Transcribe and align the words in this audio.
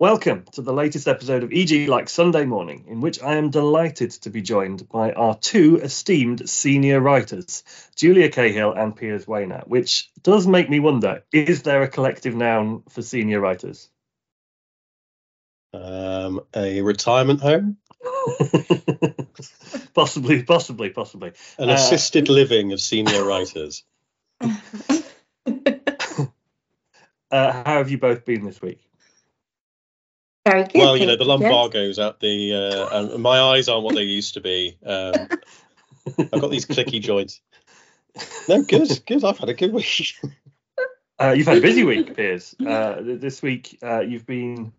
Welcome 0.00 0.44
to 0.54 0.60
the 0.60 0.72
latest 0.72 1.06
episode 1.06 1.44
of 1.44 1.52
EG 1.52 1.88
Like 1.88 2.08
Sunday 2.08 2.44
Morning, 2.44 2.86
in 2.88 3.00
which 3.00 3.22
I 3.22 3.36
am 3.36 3.50
delighted 3.50 4.10
to 4.22 4.30
be 4.30 4.42
joined 4.42 4.88
by 4.88 5.12
our 5.12 5.36
two 5.36 5.76
esteemed 5.76 6.50
senior 6.50 7.00
writers, 7.00 7.62
Julia 7.94 8.28
Cahill 8.28 8.72
and 8.72 8.96
Piers 8.96 9.26
Wehner, 9.26 9.64
which 9.68 10.10
does 10.20 10.48
make 10.48 10.68
me 10.68 10.80
wonder 10.80 11.22
is 11.30 11.62
there 11.62 11.82
a 11.82 11.88
collective 11.88 12.34
noun 12.34 12.82
for 12.88 13.02
senior 13.02 13.38
writers? 13.38 13.88
Um, 15.72 16.40
a 16.56 16.82
retirement 16.82 17.40
home? 17.40 17.76
possibly, 19.94 20.42
possibly, 20.42 20.90
possibly. 20.90 21.30
An 21.56 21.70
uh, 21.70 21.74
assisted 21.74 22.28
living 22.28 22.72
of 22.72 22.80
senior 22.80 23.22
writers. 23.28 23.84
uh, 24.40 24.48
how 27.30 27.62
have 27.64 27.92
you 27.92 27.98
both 27.98 28.24
been 28.24 28.44
this 28.44 28.60
week? 28.60 28.80
Very 30.46 30.64
good. 30.64 30.74
Well, 30.74 30.96
you 30.96 31.06
know, 31.06 31.16
the 31.16 31.24
lumbar 31.24 31.68
goes 31.70 31.98
out 31.98 32.20
the, 32.20 32.52
uh, 32.92 33.18
my 33.18 33.40
eyes 33.40 33.68
aren't 33.68 33.84
what 33.84 33.94
they 33.94 34.02
used 34.02 34.34
to 34.34 34.40
be. 34.40 34.76
Um, 34.84 35.14
I've 36.18 36.30
got 36.30 36.50
these 36.50 36.66
clicky 36.66 37.00
joints. 37.00 37.40
No, 38.48 38.62
good, 38.62 38.88
good. 39.06 39.24
I've 39.24 39.38
had 39.38 39.48
a 39.48 39.54
good 39.54 39.72
week. 39.72 40.16
Uh, 41.16 41.30
you've 41.30 41.46
had 41.46 41.58
a 41.58 41.60
busy 41.60 41.84
week, 41.84 42.16
Piers. 42.16 42.56
Uh, 42.58 42.96
this 43.00 43.40
week, 43.40 43.78
uh, 43.84 44.00
you've 44.00 44.26
been 44.26 44.72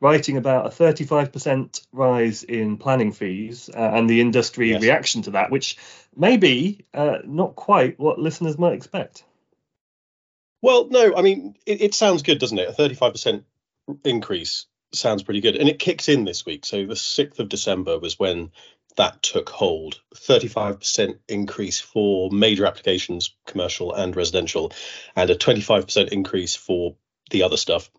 writing 0.00 0.36
about 0.36 0.66
a 0.66 0.68
35% 0.68 1.84
rise 1.92 2.44
in 2.44 2.76
planning 2.76 3.10
fees 3.10 3.68
uh, 3.74 3.90
and 3.94 4.08
the 4.08 4.20
industry 4.20 4.70
yes. 4.70 4.82
reaction 4.82 5.22
to 5.22 5.32
that, 5.32 5.50
which 5.50 5.76
may 6.16 6.36
be 6.36 6.84
uh, 6.94 7.18
not 7.24 7.56
quite 7.56 7.98
what 7.98 8.20
listeners 8.20 8.56
might 8.56 8.74
expect. 8.74 9.24
Well, 10.62 10.88
no, 10.88 11.12
I 11.16 11.22
mean, 11.22 11.56
it, 11.66 11.80
it 11.80 11.94
sounds 11.94 12.22
good, 12.22 12.38
doesn't 12.38 12.58
it? 12.58 12.68
A 12.68 12.72
35% 12.72 13.42
increase 14.04 14.66
sounds 14.92 15.22
pretty 15.22 15.40
good. 15.40 15.56
And 15.56 15.68
it 15.68 15.78
kicks 15.78 16.08
in 16.08 16.24
this 16.24 16.44
week. 16.44 16.64
So 16.64 16.86
the 16.86 16.94
6th 16.94 17.38
of 17.38 17.48
December 17.48 17.98
was 17.98 18.18
when 18.18 18.50
that 18.96 19.22
took 19.22 19.48
hold 19.48 20.00
35% 20.14 21.18
increase 21.28 21.80
for 21.80 22.30
major 22.30 22.66
applications, 22.66 23.36
commercial 23.46 23.94
and 23.94 24.16
residential, 24.16 24.72
and 25.14 25.30
a 25.30 25.36
25% 25.36 26.08
increase 26.08 26.56
for 26.56 26.96
the 27.30 27.44
other 27.44 27.56
stuff. 27.56 27.90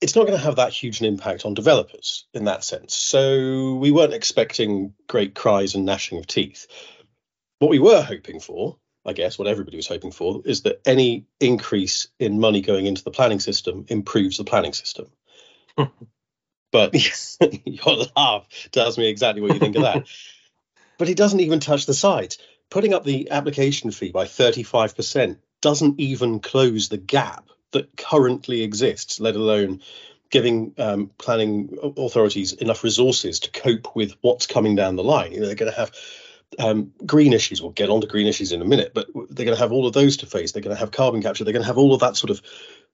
it's 0.00 0.14
not 0.14 0.26
going 0.26 0.36
to 0.36 0.44
have 0.44 0.56
that 0.56 0.72
huge 0.72 1.00
an 1.00 1.06
impact 1.06 1.46
on 1.46 1.54
developers 1.54 2.26
in 2.34 2.44
that 2.44 2.64
sense. 2.64 2.94
So 2.94 3.74
we 3.74 3.90
weren't 3.90 4.12
expecting 4.12 4.94
great 5.08 5.34
cries 5.34 5.74
and 5.74 5.86
gnashing 5.86 6.18
of 6.18 6.26
teeth. 6.26 6.66
What 7.62 7.70
we 7.70 7.78
were 7.78 8.02
hoping 8.02 8.40
for, 8.40 8.76
I 9.06 9.12
guess, 9.12 9.38
what 9.38 9.46
everybody 9.46 9.76
was 9.76 9.86
hoping 9.86 10.10
for, 10.10 10.42
is 10.44 10.62
that 10.62 10.80
any 10.84 11.26
increase 11.38 12.08
in 12.18 12.40
money 12.40 12.60
going 12.60 12.86
into 12.86 13.04
the 13.04 13.12
planning 13.12 13.38
system 13.38 13.84
improves 13.86 14.36
the 14.36 14.42
planning 14.42 14.72
system. 14.72 15.06
but 16.72 16.92
your 17.64 18.06
laugh 18.16 18.48
tells 18.72 18.98
me 18.98 19.06
exactly 19.06 19.42
what 19.42 19.52
you 19.54 19.60
think 19.60 19.76
of 19.76 19.82
that. 19.82 20.08
but 20.98 21.08
it 21.08 21.16
doesn't 21.16 21.38
even 21.38 21.60
touch 21.60 21.86
the 21.86 21.94
sides. 21.94 22.38
Putting 22.68 22.94
up 22.94 23.04
the 23.04 23.30
application 23.30 23.92
fee 23.92 24.10
by 24.10 24.24
35% 24.24 25.38
doesn't 25.60 26.00
even 26.00 26.40
close 26.40 26.88
the 26.88 26.98
gap 26.98 27.48
that 27.70 27.96
currently 27.96 28.64
exists, 28.64 29.20
let 29.20 29.36
alone 29.36 29.82
giving 30.30 30.74
um, 30.78 31.12
planning 31.16 31.78
authorities 31.96 32.54
enough 32.54 32.82
resources 32.82 33.38
to 33.38 33.52
cope 33.52 33.94
with 33.94 34.14
what's 34.20 34.48
coming 34.48 34.74
down 34.74 34.96
the 34.96 35.04
line. 35.04 35.30
You 35.30 35.38
know, 35.38 35.46
they're 35.46 35.54
going 35.54 35.70
to 35.70 35.78
have 35.78 35.92
um, 36.58 36.92
green 37.04 37.32
issues. 37.32 37.62
We'll 37.62 37.72
get 37.72 37.90
on 37.90 38.00
to 38.00 38.06
green 38.06 38.26
issues 38.26 38.52
in 38.52 38.62
a 38.62 38.66
minute, 38.66 38.92
but 38.94 39.06
they're 39.14 39.46
going 39.46 39.56
to 39.56 39.62
have 39.62 39.72
all 39.72 39.86
of 39.86 39.92
those 39.92 40.18
to 40.18 40.26
face. 40.26 40.52
They're 40.52 40.62
going 40.62 40.74
to 40.74 40.80
have 40.80 40.90
carbon 40.90 41.22
capture. 41.22 41.44
They're 41.44 41.52
going 41.52 41.62
to 41.62 41.68
have 41.68 41.78
all 41.78 41.94
of 41.94 42.00
that 42.00 42.16
sort 42.16 42.30
of 42.30 42.42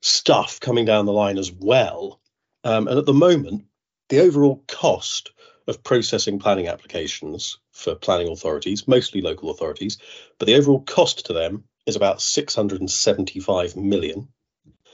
stuff 0.00 0.60
coming 0.60 0.84
down 0.84 1.06
the 1.06 1.12
line 1.12 1.38
as 1.38 1.50
well. 1.52 2.20
Um, 2.64 2.88
and 2.88 2.98
at 2.98 3.06
the 3.06 3.14
moment, 3.14 3.64
the 4.08 4.20
overall 4.20 4.62
cost 4.66 5.32
of 5.66 5.82
processing 5.82 6.38
planning 6.38 6.68
applications 6.68 7.58
for 7.72 7.94
planning 7.94 8.28
authorities, 8.28 8.88
mostly 8.88 9.20
local 9.20 9.50
authorities, 9.50 9.98
but 10.38 10.46
the 10.46 10.54
overall 10.54 10.80
cost 10.80 11.26
to 11.26 11.32
them 11.32 11.64
is 11.86 11.96
about 11.96 12.22
675 12.22 13.76
million. 13.76 14.28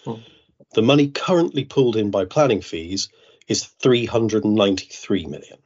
Hmm. 0.05 0.15
The 0.75 0.83
money 0.83 1.09
currently 1.09 1.65
pulled 1.65 1.97
in 1.97 2.11
by 2.11 2.25
planning 2.25 2.61
fees 2.61 3.09
is 3.47 3.65
393 3.65 5.27
million. 5.27 5.59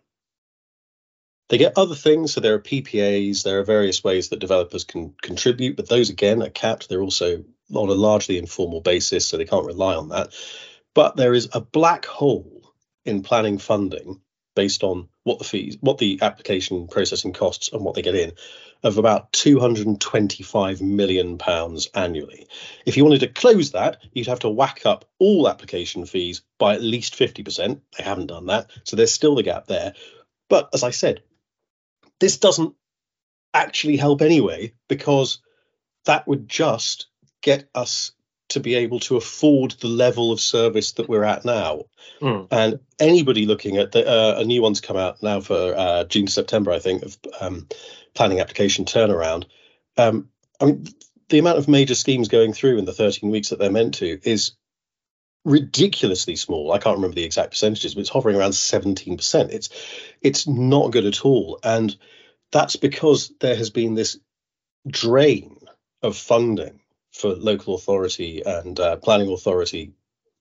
They 1.48 1.58
get 1.58 1.78
other 1.78 1.94
things, 1.94 2.32
so 2.32 2.40
there 2.40 2.54
are 2.54 2.60
PPAs, 2.60 3.42
there 3.42 3.60
are 3.60 3.64
various 3.64 4.04
ways 4.04 4.28
that 4.28 4.38
developers 4.38 4.84
can 4.84 5.14
contribute, 5.22 5.76
but 5.76 5.88
those 5.88 6.10
again 6.10 6.42
are 6.42 6.50
capped. 6.50 6.88
They're 6.88 7.02
also 7.02 7.44
on 7.74 7.88
a 7.88 7.92
largely 7.92 8.36
informal 8.36 8.82
basis, 8.82 9.26
so 9.26 9.36
they 9.36 9.46
can't 9.46 9.66
rely 9.66 9.94
on 9.94 10.10
that. 10.10 10.34
But 10.94 11.16
there 11.16 11.32
is 11.32 11.48
a 11.52 11.60
black 11.60 12.04
hole 12.04 12.74
in 13.04 13.22
planning 13.22 13.58
funding 13.58 14.20
based 14.54 14.82
on 14.82 15.08
what 15.22 15.38
the 15.38 15.44
fees, 15.44 15.78
what 15.80 15.98
the 15.98 16.18
application 16.20 16.88
processing 16.88 17.32
costs, 17.32 17.72
and 17.72 17.82
what 17.82 17.94
they 17.94 18.02
get 18.02 18.14
in, 18.14 18.32
of 18.82 18.98
about 18.98 19.32
225 19.32 20.82
million 20.82 21.38
pounds 21.38 21.88
annually. 21.94 22.46
If 22.84 22.96
you 22.96 23.04
wanted 23.04 23.20
to 23.20 23.28
close 23.28 23.70
that, 23.70 24.02
you'd 24.12 24.26
have 24.26 24.40
to 24.40 24.50
whack 24.50 24.84
up 24.84 25.04
all 25.18 25.48
application 25.48 26.04
fees 26.04 26.42
by 26.58 26.74
at 26.74 26.82
least 26.82 27.14
50%. 27.14 27.80
They 27.96 28.04
haven't 28.04 28.26
done 28.26 28.46
that, 28.46 28.70
so 28.84 28.96
there's 28.96 29.14
still 29.14 29.36
the 29.36 29.42
gap 29.42 29.66
there. 29.66 29.94
But 30.48 30.70
as 30.74 30.82
I 30.82 30.90
said, 30.90 31.22
this 32.20 32.38
doesn't 32.38 32.74
actually 33.54 33.96
help 33.96 34.22
anyway 34.22 34.72
because 34.88 35.40
that 36.04 36.26
would 36.26 36.48
just 36.48 37.06
get 37.42 37.68
us 37.74 38.12
to 38.48 38.60
be 38.60 38.74
able 38.76 39.00
to 39.00 39.16
afford 39.16 39.72
the 39.72 39.88
level 39.88 40.32
of 40.32 40.40
service 40.40 40.92
that 40.92 41.08
we're 41.08 41.24
at 41.24 41.44
now. 41.44 41.82
Mm. 42.20 42.48
And 42.50 42.80
anybody 42.98 43.46
looking 43.46 43.76
at 43.76 43.92
the, 43.92 44.08
uh, 44.08 44.40
a 44.40 44.44
new 44.44 44.62
one's 44.62 44.80
come 44.80 44.96
out 44.96 45.22
now 45.22 45.40
for 45.40 45.74
uh, 45.76 46.04
June 46.04 46.26
to 46.26 46.32
September, 46.32 46.72
I 46.72 46.78
think, 46.78 47.02
of 47.02 47.18
um, 47.40 47.68
planning 48.14 48.40
application 48.40 48.86
turnaround. 48.86 49.44
Um, 49.98 50.30
I 50.60 50.66
mean, 50.66 50.86
the 51.28 51.38
amount 51.38 51.58
of 51.58 51.68
major 51.68 51.94
schemes 51.94 52.28
going 52.28 52.54
through 52.54 52.78
in 52.78 52.86
the 52.86 52.94
13 52.94 53.30
weeks 53.30 53.50
that 53.50 53.58
they're 53.58 53.70
meant 53.70 53.94
to 53.94 54.18
is 54.22 54.52
ridiculously 55.44 56.36
small. 56.36 56.72
I 56.72 56.78
can't 56.78 56.96
remember 56.96 57.14
the 57.14 57.24
exact 57.24 57.50
percentages, 57.50 57.94
but 57.94 58.00
it's 58.00 58.10
hovering 58.10 58.36
around 58.36 58.52
17%. 58.52 59.50
It's 59.50 59.70
it's 60.20 60.46
not 60.46 60.92
good 60.92 61.06
at 61.06 61.24
all. 61.24 61.58
And 61.62 61.96
that's 62.52 62.76
because 62.76 63.32
there 63.40 63.56
has 63.56 63.70
been 63.70 63.94
this 63.94 64.18
drain 64.86 65.56
of 66.02 66.16
funding 66.16 66.80
for 67.12 67.34
local 67.34 67.74
authority 67.74 68.42
and 68.44 68.78
uh, 68.78 68.96
planning 68.96 69.32
authority, 69.32 69.92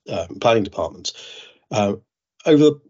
um, 0.08 0.38
planning 0.40 0.62
departments. 0.62 1.12
Um, 1.70 2.02
over 2.46 2.80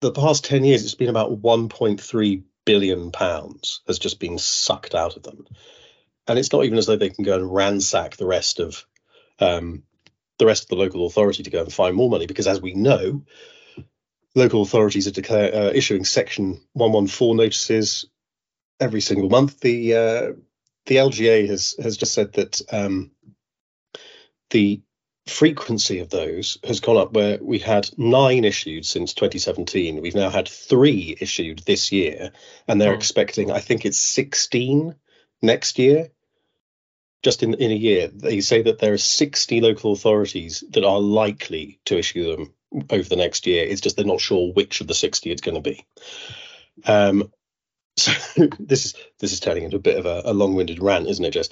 the 0.00 0.12
past 0.12 0.44
10 0.44 0.64
years, 0.64 0.84
it's 0.84 0.94
been 0.94 1.08
about 1.08 1.42
1.3 1.42 2.42
billion 2.64 3.10
pounds 3.10 3.80
has 3.86 3.98
just 3.98 4.20
been 4.20 4.38
sucked 4.38 4.94
out 4.94 5.16
of 5.16 5.22
them. 5.22 5.46
And 6.26 6.38
it's 6.38 6.52
not 6.52 6.64
even 6.64 6.78
as 6.78 6.86
though 6.86 6.96
they 6.96 7.10
can 7.10 7.24
go 7.24 7.36
and 7.36 7.52
ransack 7.52 8.16
the 8.16 8.26
rest 8.26 8.60
of 8.60 8.86
um, 9.40 9.82
the 10.38 10.46
rest 10.46 10.64
of 10.64 10.68
the 10.68 10.76
local 10.76 11.06
authority 11.06 11.42
to 11.42 11.50
go 11.50 11.60
and 11.62 11.72
find 11.72 11.94
more 11.94 12.10
money, 12.10 12.26
because 12.26 12.46
as 12.46 12.60
we 12.60 12.74
know, 12.74 13.22
local 14.34 14.62
authorities 14.62 15.06
are 15.06 15.12
declare, 15.12 15.54
uh, 15.54 15.70
issuing 15.72 16.04
Section 16.04 16.60
114 16.72 17.36
notices 17.36 18.06
every 18.80 19.00
single 19.00 19.28
month. 19.28 19.60
The 19.60 19.94
uh, 19.94 20.32
the 20.86 20.96
LGA 20.96 21.48
has 21.48 21.74
has 21.82 21.96
just 21.96 22.14
said 22.14 22.32
that 22.34 22.60
um, 22.72 23.10
the 24.50 24.82
frequency 25.26 26.00
of 26.00 26.10
those 26.10 26.58
has 26.64 26.80
gone 26.80 26.96
up 26.96 27.12
where 27.12 27.38
we 27.40 27.58
had 27.60 27.88
nine 27.96 28.44
issued 28.44 28.84
since 28.84 29.14
2017 29.14 30.02
we've 30.02 30.16
now 30.16 30.28
had 30.28 30.48
three 30.48 31.16
issued 31.20 31.60
this 31.60 31.92
year 31.92 32.32
and 32.66 32.80
they're 32.80 32.92
oh. 32.92 32.96
expecting 32.96 33.52
i 33.52 33.60
think 33.60 33.86
it's 33.86 34.00
16 34.00 34.96
next 35.40 35.78
year 35.78 36.08
just 37.22 37.42
in, 37.42 37.54
in 37.54 37.70
a 37.70 37.74
year 37.74 38.08
they 38.08 38.40
say 38.40 38.62
that 38.62 38.78
there 38.78 38.92
are 38.92 38.98
60 38.98 39.60
local 39.60 39.92
authorities 39.92 40.64
that 40.70 40.84
are 40.84 41.00
likely 41.00 41.80
to 41.84 41.98
issue 41.98 42.36
them 42.36 42.54
over 42.90 43.08
the 43.08 43.16
next 43.16 43.46
year 43.46 43.64
it's 43.64 43.80
just 43.80 43.96
they're 43.96 44.04
not 44.04 44.20
sure 44.20 44.52
which 44.52 44.80
of 44.80 44.86
the 44.86 44.94
60 44.94 45.30
it's 45.30 45.42
going 45.42 45.54
to 45.54 45.60
be 45.60 45.84
um, 46.86 47.30
so 47.96 48.12
this 48.58 48.86
is 48.86 48.94
this 49.18 49.32
is 49.32 49.40
turning 49.40 49.64
into 49.64 49.76
a 49.76 49.80
bit 49.80 49.98
of 49.98 50.06
a, 50.06 50.22
a 50.24 50.32
long-winded 50.32 50.82
rant, 50.82 51.08
isn't 51.08 51.24
it? 51.24 51.32
Jess? 51.32 51.50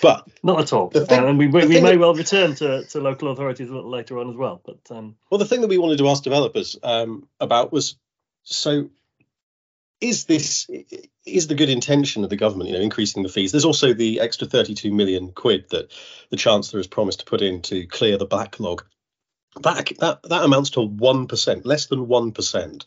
but 0.00 0.26
not 0.42 0.60
at 0.60 0.72
all. 0.72 0.88
Thing, 0.90 1.06
and 1.10 1.38
we, 1.38 1.46
we, 1.46 1.66
we 1.66 1.80
may 1.80 1.92
that, 1.92 1.98
well 1.98 2.14
return 2.14 2.54
to, 2.56 2.84
to 2.84 3.00
local 3.00 3.30
authorities 3.30 3.68
a 3.68 3.74
little 3.74 3.90
later 3.90 4.18
on 4.18 4.30
as 4.30 4.36
well. 4.36 4.60
But 4.64 4.78
um, 4.90 5.16
well, 5.30 5.38
the 5.38 5.44
thing 5.44 5.60
that 5.60 5.68
we 5.68 5.78
wanted 5.78 5.98
to 5.98 6.08
ask 6.08 6.22
developers 6.22 6.76
um, 6.82 7.28
about 7.38 7.72
was 7.72 7.96
so 8.42 8.90
is 10.00 10.24
this 10.24 10.68
is 11.26 11.46
the 11.46 11.54
good 11.54 11.68
intention 11.68 12.24
of 12.24 12.30
the 12.30 12.36
government 12.36 12.70
you 12.70 12.76
know 12.76 12.82
increasing 12.82 13.22
the 13.22 13.28
fees 13.28 13.52
there's 13.52 13.64
also 13.64 13.92
the 13.92 14.20
extra 14.20 14.46
32 14.46 14.90
million 14.92 15.32
quid 15.32 15.66
that 15.70 15.92
the 16.30 16.36
chancellor 16.36 16.78
has 16.78 16.86
promised 16.86 17.20
to 17.20 17.26
put 17.26 17.42
in 17.42 17.60
to 17.62 17.86
clear 17.86 18.16
the 18.16 18.26
backlog 18.26 18.82
that 19.60 19.92
that, 19.98 20.22
that 20.22 20.44
amounts 20.44 20.70
to 20.70 20.80
1% 20.80 21.60
less 21.64 21.86
than 21.86 22.06
1% 22.06 22.84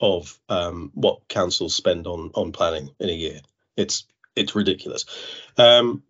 of 0.00 0.38
um, 0.48 0.90
what 0.94 1.28
councils 1.28 1.74
spend 1.74 2.06
on 2.06 2.30
on 2.34 2.52
planning 2.52 2.90
in 2.98 3.08
a 3.08 3.12
year. 3.12 3.40
It's 3.76 4.04
it's 4.34 4.54
ridiculous. 4.54 5.06
Um, 5.56 6.02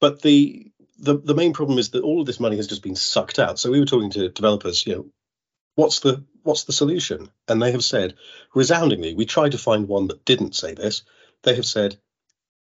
but 0.00 0.22
the, 0.22 0.70
the 0.98 1.18
the 1.18 1.34
main 1.34 1.52
problem 1.52 1.78
is 1.78 1.90
that 1.90 2.04
all 2.04 2.20
of 2.20 2.26
this 2.26 2.40
money 2.40 2.56
has 2.56 2.68
just 2.68 2.82
been 2.82 2.96
sucked 2.96 3.38
out. 3.38 3.58
So 3.58 3.70
we 3.70 3.80
were 3.80 3.86
talking 3.86 4.10
to 4.12 4.28
developers, 4.28 4.86
you 4.86 4.94
know, 4.94 5.06
what's 5.80 6.00
the 6.00 6.22
what's 6.42 6.64
the 6.64 6.74
solution? 6.74 7.30
And 7.48 7.60
they 7.60 7.72
have 7.72 7.82
said 7.84 8.14
resoundingly, 8.54 9.14
we 9.14 9.24
tried 9.24 9.52
to 9.52 9.58
find 9.58 9.88
one 9.88 10.08
that 10.08 10.26
didn't 10.26 10.54
say 10.54 10.74
this. 10.74 11.04
They 11.42 11.54
have 11.54 11.64
said, 11.64 11.98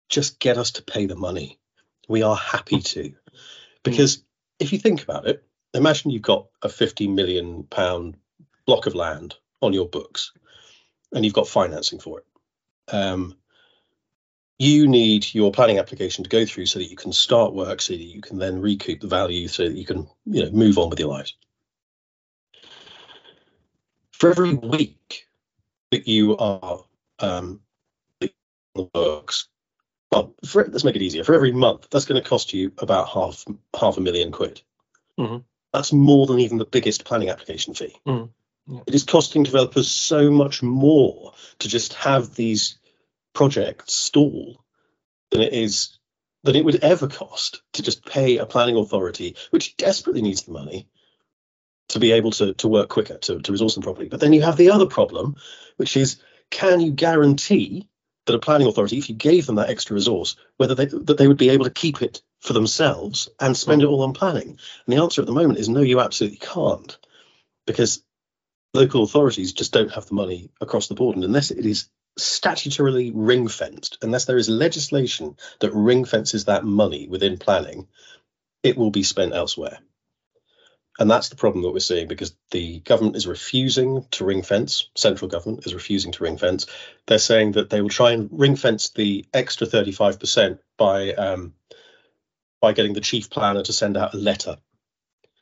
just 0.08 0.38
get 0.38 0.56
us 0.56 0.72
to 0.72 0.82
pay 0.82 1.06
the 1.06 1.16
money. 1.16 1.58
We 2.08 2.22
are 2.22 2.36
happy 2.36 2.80
to. 2.80 3.14
Because 3.82 4.22
if 4.60 4.72
you 4.72 4.78
think 4.78 5.02
about 5.02 5.26
it, 5.26 5.44
imagine 5.74 6.12
you've 6.12 6.22
got 6.22 6.46
a 6.62 6.68
50 6.68 7.08
million 7.08 7.64
pound 7.64 8.16
block 8.66 8.86
of 8.86 8.94
land 8.94 9.34
on 9.60 9.72
your 9.72 9.88
books 9.88 10.32
and 11.12 11.24
you've 11.24 11.34
got 11.34 11.48
financing 11.48 11.98
for 11.98 12.20
it. 12.20 12.94
Um, 12.94 13.36
you 14.60 14.86
need 14.86 15.34
your 15.34 15.50
planning 15.50 15.78
application 15.78 16.22
to 16.22 16.30
go 16.30 16.46
through 16.46 16.66
so 16.66 16.78
that 16.78 16.90
you 16.90 16.96
can 16.96 17.12
start 17.12 17.52
work, 17.52 17.80
so 17.80 17.94
that 17.94 18.02
you 18.02 18.20
can 18.20 18.38
then 18.38 18.60
recoup 18.60 19.00
the 19.00 19.08
value, 19.08 19.48
so 19.48 19.64
that 19.64 19.76
you 19.76 19.84
can 19.84 20.08
you 20.24 20.44
know 20.44 20.50
move 20.52 20.78
on 20.78 20.90
with 20.90 21.00
your 21.00 21.08
lives. 21.08 21.34
For 24.18 24.30
every 24.30 24.54
week 24.54 25.26
that 25.92 26.08
you 26.08 26.36
are 26.36 26.84
um, 27.20 27.60
books, 28.74 29.48
well, 30.10 30.34
for, 30.44 30.64
let's 30.64 30.84
make 30.84 30.96
it 30.96 31.02
easier. 31.02 31.24
For 31.24 31.34
every 31.34 31.52
month, 31.52 31.88
that's 31.90 32.04
going 32.04 32.20
to 32.20 32.28
cost 32.28 32.52
you 32.52 32.72
about 32.78 33.08
half 33.08 33.44
half 33.78 33.96
a 33.96 34.00
million 34.00 34.32
quid. 34.32 34.60
Mm-hmm. 35.18 35.38
That's 35.72 35.92
more 35.92 36.26
than 36.26 36.40
even 36.40 36.58
the 36.58 36.64
biggest 36.64 37.04
planning 37.04 37.28
application 37.28 37.74
fee. 37.74 37.94
Mm. 38.06 38.30
It 38.86 38.94
is 38.94 39.04
costing 39.04 39.44
developers 39.44 39.88
so 39.88 40.30
much 40.30 40.62
more 40.62 41.32
to 41.60 41.68
just 41.68 41.94
have 41.94 42.34
these 42.34 42.78
projects 43.34 43.94
stall 43.94 44.64
than 45.30 45.42
it 45.42 45.52
is 45.52 45.98
than 46.44 46.56
it 46.56 46.64
would 46.64 46.82
ever 46.82 47.08
cost 47.08 47.62
to 47.74 47.82
just 47.82 48.04
pay 48.04 48.38
a 48.38 48.46
planning 48.46 48.76
authority, 48.76 49.36
which 49.50 49.76
desperately 49.76 50.22
needs 50.22 50.42
the 50.42 50.52
money, 50.52 50.88
to 51.88 51.98
be 51.98 52.12
able 52.12 52.30
to, 52.32 52.54
to 52.54 52.68
work 52.68 52.88
quicker, 52.88 53.18
to, 53.18 53.40
to 53.40 53.52
resource 53.52 53.74
them 53.74 53.82
properly. 53.82 54.08
But 54.08 54.20
then 54.20 54.32
you 54.32 54.42
have 54.42 54.56
the 54.56 54.70
other 54.70 54.86
problem, 54.86 55.36
which 55.76 55.96
is 55.96 56.20
can 56.50 56.80
you 56.80 56.92
guarantee 56.92 57.88
that 58.26 58.34
a 58.34 58.38
planning 58.38 58.68
authority, 58.68 58.98
if 58.98 59.08
you 59.08 59.14
gave 59.14 59.46
them 59.46 59.56
that 59.56 59.70
extra 59.70 59.94
resource, 59.94 60.36
whether 60.58 60.74
they 60.74 60.86
that 60.86 61.16
they 61.18 61.28
would 61.28 61.38
be 61.38 61.48
able 61.50 61.64
to 61.64 61.70
keep 61.70 62.02
it 62.02 62.22
for 62.40 62.52
themselves 62.52 63.28
and 63.40 63.56
spend 63.56 63.82
it 63.82 63.86
all 63.86 64.02
on 64.02 64.12
planning? 64.12 64.48
And 64.48 64.58
the 64.86 65.02
answer 65.02 65.22
at 65.22 65.26
the 65.26 65.32
moment 65.32 65.58
is 65.58 65.68
no, 65.68 65.80
you 65.80 66.00
absolutely 66.00 66.38
can't. 66.38 66.96
Because 67.66 68.02
local 68.74 69.02
authorities 69.02 69.52
just 69.52 69.72
don't 69.72 69.92
have 69.92 70.06
the 70.06 70.14
money 70.14 70.50
across 70.60 70.88
the 70.88 70.94
board. 70.94 71.16
And 71.16 71.24
unless 71.24 71.50
it 71.50 71.64
is 71.64 71.88
statutorily 72.18 73.12
ring 73.14 73.48
fenced, 73.48 73.98
unless 74.02 74.24
there 74.24 74.36
is 74.36 74.48
legislation 74.48 75.36
that 75.60 75.72
ring 75.74 76.04
fences 76.04 76.46
that 76.46 76.64
money 76.64 77.08
within 77.08 77.38
planning, 77.38 77.88
it 78.62 78.76
will 78.76 78.90
be 78.90 79.02
spent 79.02 79.34
elsewhere. 79.34 79.78
And 80.98 81.10
that's 81.10 81.28
the 81.28 81.36
problem 81.36 81.62
that 81.62 81.70
we're 81.70 81.78
seeing 81.78 82.08
because 82.08 82.34
the 82.50 82.80
government 82.80 83.16
is 83.16 83.26
refusing 83.26 84.04
to 84.12 84.24
ring 84.24 84.42
fence, 84.42 84.90
central 84.96 85.28
government 85.28 85.64
is 85.64 85.74
refusing 85.74 86.10
to 86.12 86.24
ring 86.24 86.38
fence. 86.38 86.66
They're 87.06 87.18
saying 87.18 87.52
that 87.52 87.70
they 87.70 87.80
will 87.80 87.88
try 87.88 88.12
and 88.12 88.28
ring 88.32 88.56
fence 88.56 88.90
the 88.90 89.24
extra 89.32 89.66
35% 89.66 90.58
by 90.76 91.12
um, 91.14 91.54
by 92.60 92.72
getting 92.72 92.94
the 92.94 93.00
chief 93.00 93.30
planner 93.30 93.62
to 93.62 93.72
send 93.72 93.96
out 93.96 94.14
a 94.14 94.18
letter 94.18 94.56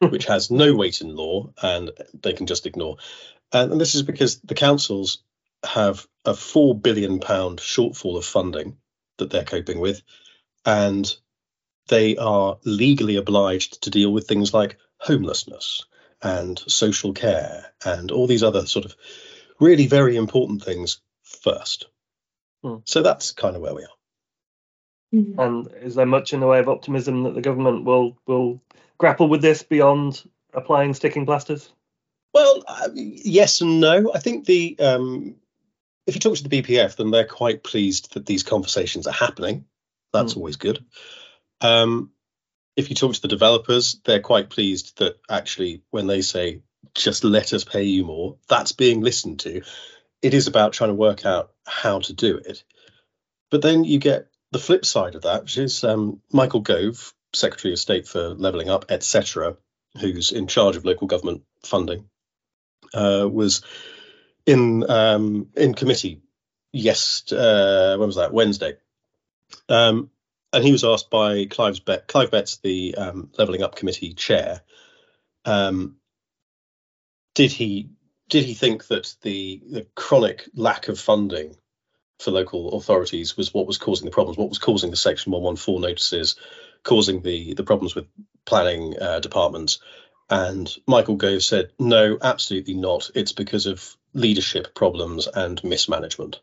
which 0.00 0.26
has 0.26 0.50
no 0.50 0.74
weight 0.74 1.00
in 1.00 1.16
law 1.16 1.50
and 1.62 1.90
they 2.22 2.32
can 2.32 2.46
just 2.46 2.66
ignore. 2.66 2.96
And, 3.52 3.72
and 3.72 3.80
this 3.80 3.94
is 3.94 4.02
because 4.02 4.40
the 4.40 4.54
councils 4.54 5.22
have 5.64 6.06
a 6.24 6.34
four 6.34 6.78
billion 6.78 7.20
pound 7.20 7.60
shortfall 7.60 8.18
of 8.18 8.24
funding 8.24 8.76
that 9.18 9.30
they're 9.30 9.44
coping 9.44 9.80
with, 9.80 10.02
and 10.64 11.16
they 11.88 12.16
are 12.16 12.58
legally 12.64 13.16
obliged 13.16 13.82
to 13.82 13.90
deal 13.90 14.12
with 14.12 14.26
things 14.26 14.52
like 14.52 14.76
homelessness 14.98 15.84
and 16.22 16.58
social 16.58 17.12
care 17.12 17.66
and 17.84 18.10
all 18.10 18.26
these 18.26 18.42
other 18.42 18.66
sort 18.66 18.84
of 18.84 18.94
really 19.60 19.86
very 19.86 20.16
important 20.16 20.62
things 20.62 21.00
first. 21.22 21.86
Hmm. 22.62 22.76
So 22.84 23.02
that's 23.02 23.32
kind 23.32 23.56
of 23.56 23.62
where 23.62 23.74
we 23.74 23.82
are. 23.82 23.88
Mm-hmm. 25.14 25.40
And 25.40 25.68
is 25.82 25.94
there 25.94 26.06
much 26.06 26.32
in 26.32 26.40
the 26.40 26.46
way 26.46 26.58
of 26.58 26.68
optimism 26.68 27.24
that 27.24 27.34
the 27.34 27.40
government 27.40 27.84
will 27.84 28.18
will 28.26 28.60
grapple 28.98 29.28
with 29.28 29.40
this 29.40 29.62
beyond 29.62 30.22
applying 30.52 30.94
sticking 30.94 31.26
plasters? 31.26 31.72
Well, 32.34 32.64
uh, 32.66 32.88
yes 32.94 33.60
and 33.60 33.80
no. 33.80 34.12
I 34.14 34.18
think 34.18 34.44
the 34.44 34.76
um, 34.80 35.36
if 36.06 36.14
you 36.14 36.20
talk 36.20 36.36
to 36.36 36.48
the 36.48 36.62
BPF, 36.62 36.96
then 36.96 37.10
they're 37.10 37.24
quite 37.24 37.62
pleased 37.62 38.14
that 38.14 38.26
these 38.26 38.42
conversations 38.42 39.06
are 39.06 39.12
happening. 39.12 39.64
That's 40.12 40.34
mm. 40.34 40.38
always 40.38 40.56
good. 40.56 40.84
Um, 41.60 42.10
if 42.76 42.90
you 42.90 42.96
talk 42.96 43.14
to 43.14 43.22
the 43.22 43.28
developers, 43.28 44.00
they're 44.04 44.20
quite 44.20 44.50
pleased 44.50 44.98
that 44.98 45.18
actually 45.28 45.82
when 45.90 46.06
they 46.06 46.20
say 46.20 46.60
just 46.94 47.24
let 47.24 47.52
us 47.52 47.64
pay 47.64 47.84
you 47.84 48.04
more, 48.04 48.36
that's 48.48 48.72
being 48.72 49.00
listened 49.00 49.40
to. 49.40 49.62
It 50.22 50.34
is 50.34 50.46
about 50.46 50.72
trying 50.72 50.90
to 50.90 50.94
work 50.94 51.24
out 51.26 51.52
how 51.66 52.00
to 52.00 52.12
do 52.12 52.36
it. 52.38 52.64
But 53.50 53.62
then 53.62 53.84
you 53.84 53.98
get 53.98 54.28
the 54.52 54.58
flip 54.58 54.84
side 54.84 55.14
of 55.14 55.22
that, 55.22 55.42
which 55.42 55.58
is 55.58 55.84
um, 55.84 56.20
Michael 56.32 56.60
Gove, 56.60 57.14
Secretary 57.34 57.72
of 57.72 57.78
State 57.78 58.06
for 58.08 58.30
Levelling 58.30 58.70
Up, 58.70 58.86
etc., 58.88 59.56
who's 60.00 60.32
in 60.32 60.46
charge 60.46 60.76
of 60.76 60.84
local 60.84 61.06
government 61.06 61.42
funding, 61.64 62.08
uh, 62.94 63.28
was 63.30 63.62
in 64.46 64.88
um, 64.88 65.48
in 65.56 65.74
committee. 65.74 66.22
Yes, 66.72 67.30
uh, 67.32 67.96
when 67.98 68.08
was 68.08 68.16
that? 68.16 68.32
Wednesday. 68.32 68.76
Um, 69.68 70.10
and 70.56 70.64
he 70.64 70.72
was 70.72 70.84
asked 70.84 71.10
by 71.10 71.44
Clive, 71.44 71.84
Bet- 71.84 72.08
Clive 72.08 72.30
Betts, 72.30 72.56
the 72.56 72.94
um, 72.96 73.30
Levelling 73.36 73.62
Up 73.62 73.76
Committee 73.76 74.14
chair, 74.14 74.62
um, 75.44 75.96
did 77.34 77.52
he 77.52 77.90
did 78.30 78.44
he 78.44 78.54
think 78.54 78.86
that 78.86 79.14
the 79.22 79.62
the 79.70 79.86
chronic 79.94 80.48
lack 80.54 80.88
of 80.88 80.98
funding 80.98 81.56
for 82.20 82.30
local 82.30 82.72
authorities 82.78 83.36
was 83.36 83.52
what 83.52 83.66
was 83.66 83.76
causing 83.76 84.06
the 84.06 84.10
problems, 84.10 84.38
what 84.38 84.48
was 84.48 84.58
causing 84.58 84.90
the 84.90 84.96
Section 84.96 85.32
114 85.32 85.82
notices, 85.82 86.36
causing 86.84 87.20
the 87.20 87.52
the 87.52 87.64
problems 87.64 87.94
with 87.94 88.06
planning 88.46 88.94
uh, 88.98 89.20
departments. 89.20 89.80
And 90.30 90.74
Michael 90.88 91.16
Gove 91.16 91.42
said, 91.42 91.70
no, 91.78 92.18
absolutely 92.20 92.74
not. 92.74 93.10
It's 93.14 93.32
because 93.32 93.66
of 93.66 93.96
leadership 94.14 94.74
problems 94.74 95.28
and 95.28 95.62
mismanagement. 95.62 96.40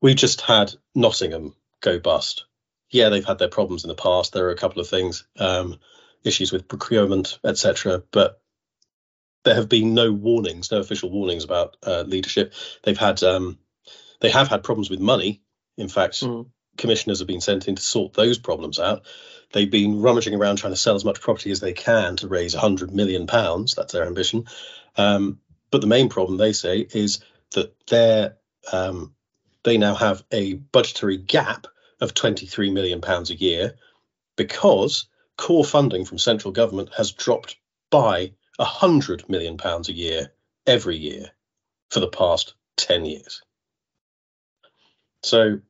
We 0.00 0.14
just 0.14 0.40
had 0.40 0.72
Nottingham 0.94 1.54
go 1.80 1.98
bust 1.98 2.44
yeah, 2.90 3.08
they've 3.08 3.24
had 3.24 3.38
their 3.38 3.48
problems 3.48 3.84
in 3.84 3.88
the 3.88 3.94
past. 3.94 4.32
There 4.32 4.46
are 4.46 4.52
a 4.52 4.56
couple 4.56 4.80
of 4.80 4.88
things, 4.88 5.24
um, 5.38 5.78
issues 6.24 6.52
with 6.52 6.68
procurement, 6.68 7.38
etc. 7.44 8.02
But 8.10 8.40
there 9.44 9.54
have 9.54 9.68
been 9.68 9.94
no 9.94 10.12
warnings, 10.12 10.70
no 10.70 10.80
official 10.80 11.10
warnings 11.10 11.44
about 11.44 11.76
uh, 11.86 12.02
leadership. 12.02 12.52
They've 12.82 12.98
had, 12.98 13.22
um, 13.22 13.58
they 14.20 14.30
have 14.30 14.48
had 14.48 14.64
problems 14.64 14.90
with 14.90 15.00
money. 15.00 15.40
In 15.78 15.88
fact, 15.88 16.20
mm. 16.20 16.46
commissioners 16.76 17.20
have 17.20 17.28
been 17.28 17.40
sent 17.40 17.68
in 17.68 17.76
to 17.76 17.82
sort 17.82 18.12
those 18.12 18.38
problems 18.38 18.78
out. 18.78 19.06
They've 19.52 19.70
been 19.70 20.02
rummaging 20.02 20.34
around 20.34 20.56
trying 20.56 20.72
to 20.72 20.78
sell 20.78 20.96
as 20.96 21.04
much 21.04 21.20
property 21.20 21.50
as 21.52 21.60
they 21.60 21.72
can 21.72 22.16
to 22.16 22.28
raise 22.28 22.54
100 22.54 22.92
million 22.92 23.26
pounds. 23.26 23.74
That's 23.74 23.92
their 23.92 24.06
ambition. 24.06 24.46
Um, 24.96 25.38
but 25.70 25.80
the 25.80 25.86
main 25.86 26.08
problem, 26.08 26.36
they 26.36 26.52
say, 26.52 26.86
is 26.92 27.20
that 27.52 27.74
they're 27.86 28.36
um, 28.72 29.14
they 29.62 29.78
now 29.78 29.94
have 29.94 30.24
a 30.32 30.54
budgetary 30.54 31.16
gap 31.16 31.66
of 32.00 32.14
23 32.14 32.70
million 32.70 33.00
pounds 33.00 33.30
a 33.30 33.34
year 33.34 33.74
because 34.36 35.06
core 35.36 35.64
funding 35.64 36.04
from 36.04 36.18
central 36.18 36.52
government 36.52 36.90
has 36.96 37.12
dropped 37.12 37.56
by 37.90 38.32
100 38.56 39.28
million 39.28 39.56
pounds 39.56 39.88
a 39.88 39.92
year 39.92 40.32
every 40.66 40.96
year 40.96 41.30
for 41.90 42.00
the 42.00 42.08
past 42.08 42.54
10 42.76 43.04
years. 43.04 43.42
So 45.22 45.60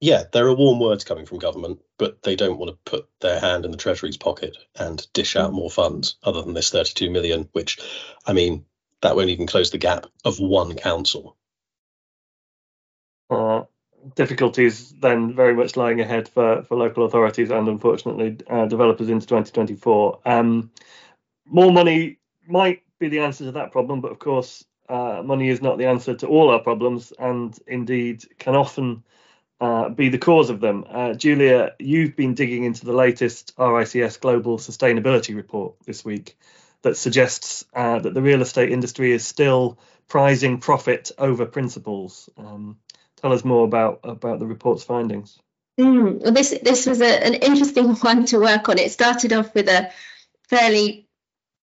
yeah, 0.00 0.24
there 0.32 0.46
are 0.46 0.54
warm 0.54 0.80
words 0.80 1.04
coming 1.04 1.24
from 1.24 1.38
government, 1.38 1.80
but 1.98 2.22
they 2.22 2.36
don't 2.36 2.58
want 2.58 2.70
to 2.70 2.90
put 2.90 3.08
their 3.20 3.40
hand 3.40 3.64
in 3.64 3.70
the 3.70 3.76
Treasury's 3.78 4.18
pocket 4.18 4.56
and 4.78 5.06
dish 5.14 5.34
out 5.34 5.52
more 5.52 5.70
funds 5.70 6.16
other 6.22 6.42
than 6.42 6.52
this 6.52 6.70
32 6.70 7.10
million, 7.10 7.48
which, 7.52 7.78
I 8.26 8.34
mean, 8.34 8.66
that 9.00 9.16
won't 9.16 9.30
even 9.30 9.46
close 9.46 9.70
the 9.70 9.78
gap 9.78 10.06
of 10.24 10.40
one 10.40 10.74
council. 10.74 11.38
Uh, 13.30 13.62
difficulties 14.14 14.90
then 15.00 15.34
very 15.34 15.54
much 15.54 15.76
lying 15.76 16.00
ahead 16.00 16.28
for, 16.28 16.62
for 16.64 16.76
local 16.76 17.06
authorities 17.06 17.50
and 17.50 17.68
unfortunately 17.68 18.36
uh, 18.48 18.66
developers 18.66 19.08
into 19.08 19.26
2024. 19.26 20.20
Um, 20.26 20.70
more 21.46 21.72
money 21.72 22.18
might 22.46 22.82
be 22.98 23.08
the 23.08 23.20
answer 23.20 23.44
to 23.44 23.52
that 23.52 23.72
problem, 23.72 24.00
but 24.00 24.12
of 24.12 24.18
course, 24.18 24.64
uh, 24.88 25.22
money 25.24 25.48
is 25.48 25.62
not 25.62 25.78
the 25.78 25.86
answer 25.86 26.14
to 26.14 26.26
all 26.26 26.50
our 26.50 26.58
problems 26.58 27.12
and 27.18 27.58
indeed 27.66 28.24
can 28.38 28.54
often 28.54 29.02
uh, 29.60 29.88
be 29.88 30.08
the 30.10 30.18
cause 30.18 30.50
of 30.50 30.60
them. 30.60 30.84
Uh, 30.88 31.14
Julia, 31.14 31.72
you've 31.78 32.16
been 32.16 32.34
digging 32.34 32.64
into 32.64 32.84
the 32.84 32.92
latest 32.92 33.56
RICS 33.56 34.20
Global 34.20 34.58
Sustainability 34.58 35.34
Report 35.34 35.74
this 35.86 36.04
week 36.04 36.36
that 36.82 36.96
suggests 36.98 37.64
uh, 37.74 37.98
that 38.00 38.12
the 38.12 38.20
real 38.20 38.42
estate 38.42 38.70
industry 38.70 39.12
is 39.12 39.26
still 39.26 39.78
prizing 40.06 40.58
profit 40.58 41.12
over 41.16 41.46
principles. 41.46 42.28
Um, 42.36 42.76
tell 43.24 43.32
us 43.32 43.44
more 43.44 43.64
about 43.64 44.00
about 44.04 44.38
the 44.38 44.46
report's 44.46 44.84
findings. 44.84 45.38
Mm, 45.80 46.20
well, 46.20 46.32
this 46.32 46.54
this 46.62 46.84
was 46.84 47.00
a, 47.00 47.24
an 47.24 47.34
interesting 47.34 47.94
one 48.10 48.26
to 48.26 48.38
work 48.38 48.68
on. 48.68 48.78
It 48.78 48.92
started 48.92 49.32
off 49.32 49.54
with 49.54 49.66
a 49.68 49.90
fairly 50.48 51.08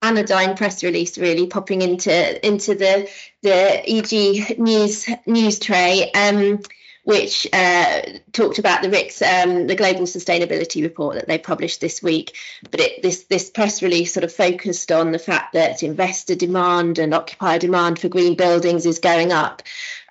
anodyne 0.03 0.57
press 0.57 0.83
release 0.83 1.17
really 1.19 1.47
popping 1.47 1.83
into 1.83 2.47
into 2.47 2.75
the 2.75 3.09
the 3.43 3.89
EG 3.89 4.59
news 4.59 5.09
news 5.25 5.61
tray 5.61 6.11
um, 6.11 6.61
which 7.05 7.47
uh, 7.53 8.03
talked 8.33 8.59
about 8.59 8.83
the 8.83 8.89
RICS, 8.89 9.23
um, 9.23 9.69
the 9.69 9.77
Global 9.77 10.03
Sustainability 10.03 10.83
Report 10.83 11.15
that 11.15 11.29
they 11.29 11.39
published 11.39 11.81
this 11.81 12.03
week. 12.03 12.35
But 12.69 12.81
it, 12.81 13.03
this 13.03 13.23
this 13.27 13.51
press 13.51 13.81
release 13.85 14.13
sort 14.13 14.25
of 14.25 14.33
focused 14.33 14.91
on 14.91 15.13
the 15.13 15.21
fact 15.21 15.53
that 15.53 15.85
investor 15.85 16.35
demand 16.35 16.99
and 16.99 17.15
occupier 17.15 17.61
demand 17.61 18.01
for 18.01 18.09
green 18.09 18.35
buildings 18.35 18.85
is 18.85 18.99
going 18.99 19.31
up. 19.31 19.63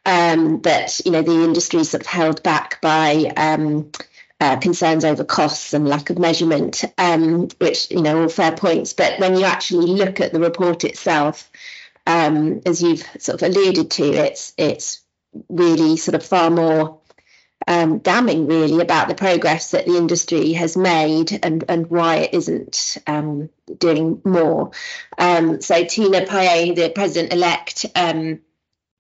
Um, 0.06 0.58
but 0.58 1.02
you 1.04 1.12
know 1.12 1.24
the 1.24 1.44
industry 1.44 1.80
is 1.80 1.90
sort 1.90 2.02
of 2.02 2.08
held 2.08 2.44
back 2.44 2.80
by 2.80 3.34
um, 3.36 3.92
uh, 4.40 4.58
concerns 4.58 5.04
over 5.04 5.24
costs 5.24 5.74
and 5.74 5.88
lack 5.88 6.10
of 6.10 6.20
measurement, 6.20 6.84
um, 6.98 7.48
which 7.58 7.90
you 7.90 8.02
know 8.02 8.22
all 8.22 8.30
fair 8.30 8.52
points. 8.52 8.94
But 8.94 9.20
when 9.20 9.36
you 9.36 9.46
actually 9.46 9.88
look 9.88 10.22
at 10.22 10.32
the 10.32 10.40
report 10.40 10.84
itself, 10.84 11.50
um, 12.06 12.62
as 12.66 12.84
you've 12.84 13.04
sort 13.20 13.42
of 13.42 13.50
alluded 13.50 13.92
to, 13.92 14.04
it's 14.04 14.54
it's 14.58 15.02
really 15.50 15.98
sort 15.98 16.16
of 16.16 16.24
far 16.24 16.52
more 16.52 17.00
um, 17.68 17.98
damning, 18.00 18.46
really, 18.46 18.80
about 18.82 19.08
the 19.08 19.16
progress 19.16 19.72
that 19.72 19.86
the 19.86 19.98
industry 19.98 20.54
has 20.54 20.78
made 20.78 21.40
and, 21.42 21.64
and 21.68 21.90
why 21.90 22.18
it 22.18 22.34
isn't 22.34 22.98
um, 23.08 23.50
doing 23.80 24.22
more. 24.24 24.72
So, 25.18 25.84
Tina 25.86 26.26
Paillet, 26.28 26.76
the 26.76 26.92
president 26.94 27.34
elect, 27.34 27.86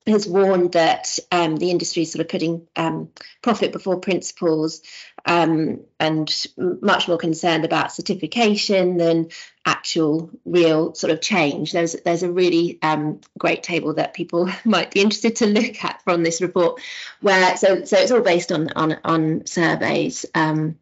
has 0.07 0.27
warned 0.27 0.73
that 0.73 1.17
um, 1.31 1.55
the 1.57 1.71
industry 1.71 2.03
is 2.03 2.11
sort 2.11 2.21
of 2.21 2.29
putting 2.29 2.67
um, 2.75 3.09
profit 3.41 3.71
before 3.71 3.99
principles 3.99 4.81
um, 5.25 5.81
and 5.99 6.45
much 6.57 7.07
more 7.07 7.17
concerned 7.17 7.65
about 7.65 7.91
certification 7.91 8.97
than 8.97 9.29
actual 9.65 10.29
real 10.45 10.93
sort 10.93 11.11
of 11.11 11.21
change. 11.21 11.71
There's 11.71 11.93
there's 12.05 12.21
a 12.21 12.31
really 12.31 12.77
um, 12.83 13.21
great 13.37 13.63
table 13.63 13.95
that 13.95 14.13
people 14.13 14.49
might 14.65 14.91
be 14.91 15.01
interested 15.01 15.37
to 15.37 15.47
look 15.47 15.83
at 15.83 16.03
from 16.03 16.23
this 16.23 16.41
report, 16.41 16.81
where 17.21 17.57
so 17.57 17.83
so 17.83 17.97
it's 17.97 18.11
all 18.11 18.21
based 18.21 18.51
on 18.51 18.69
on 18.75 18.97
on 19.03 19.45
surveys 19.47 20.25
um, 20.35 20.77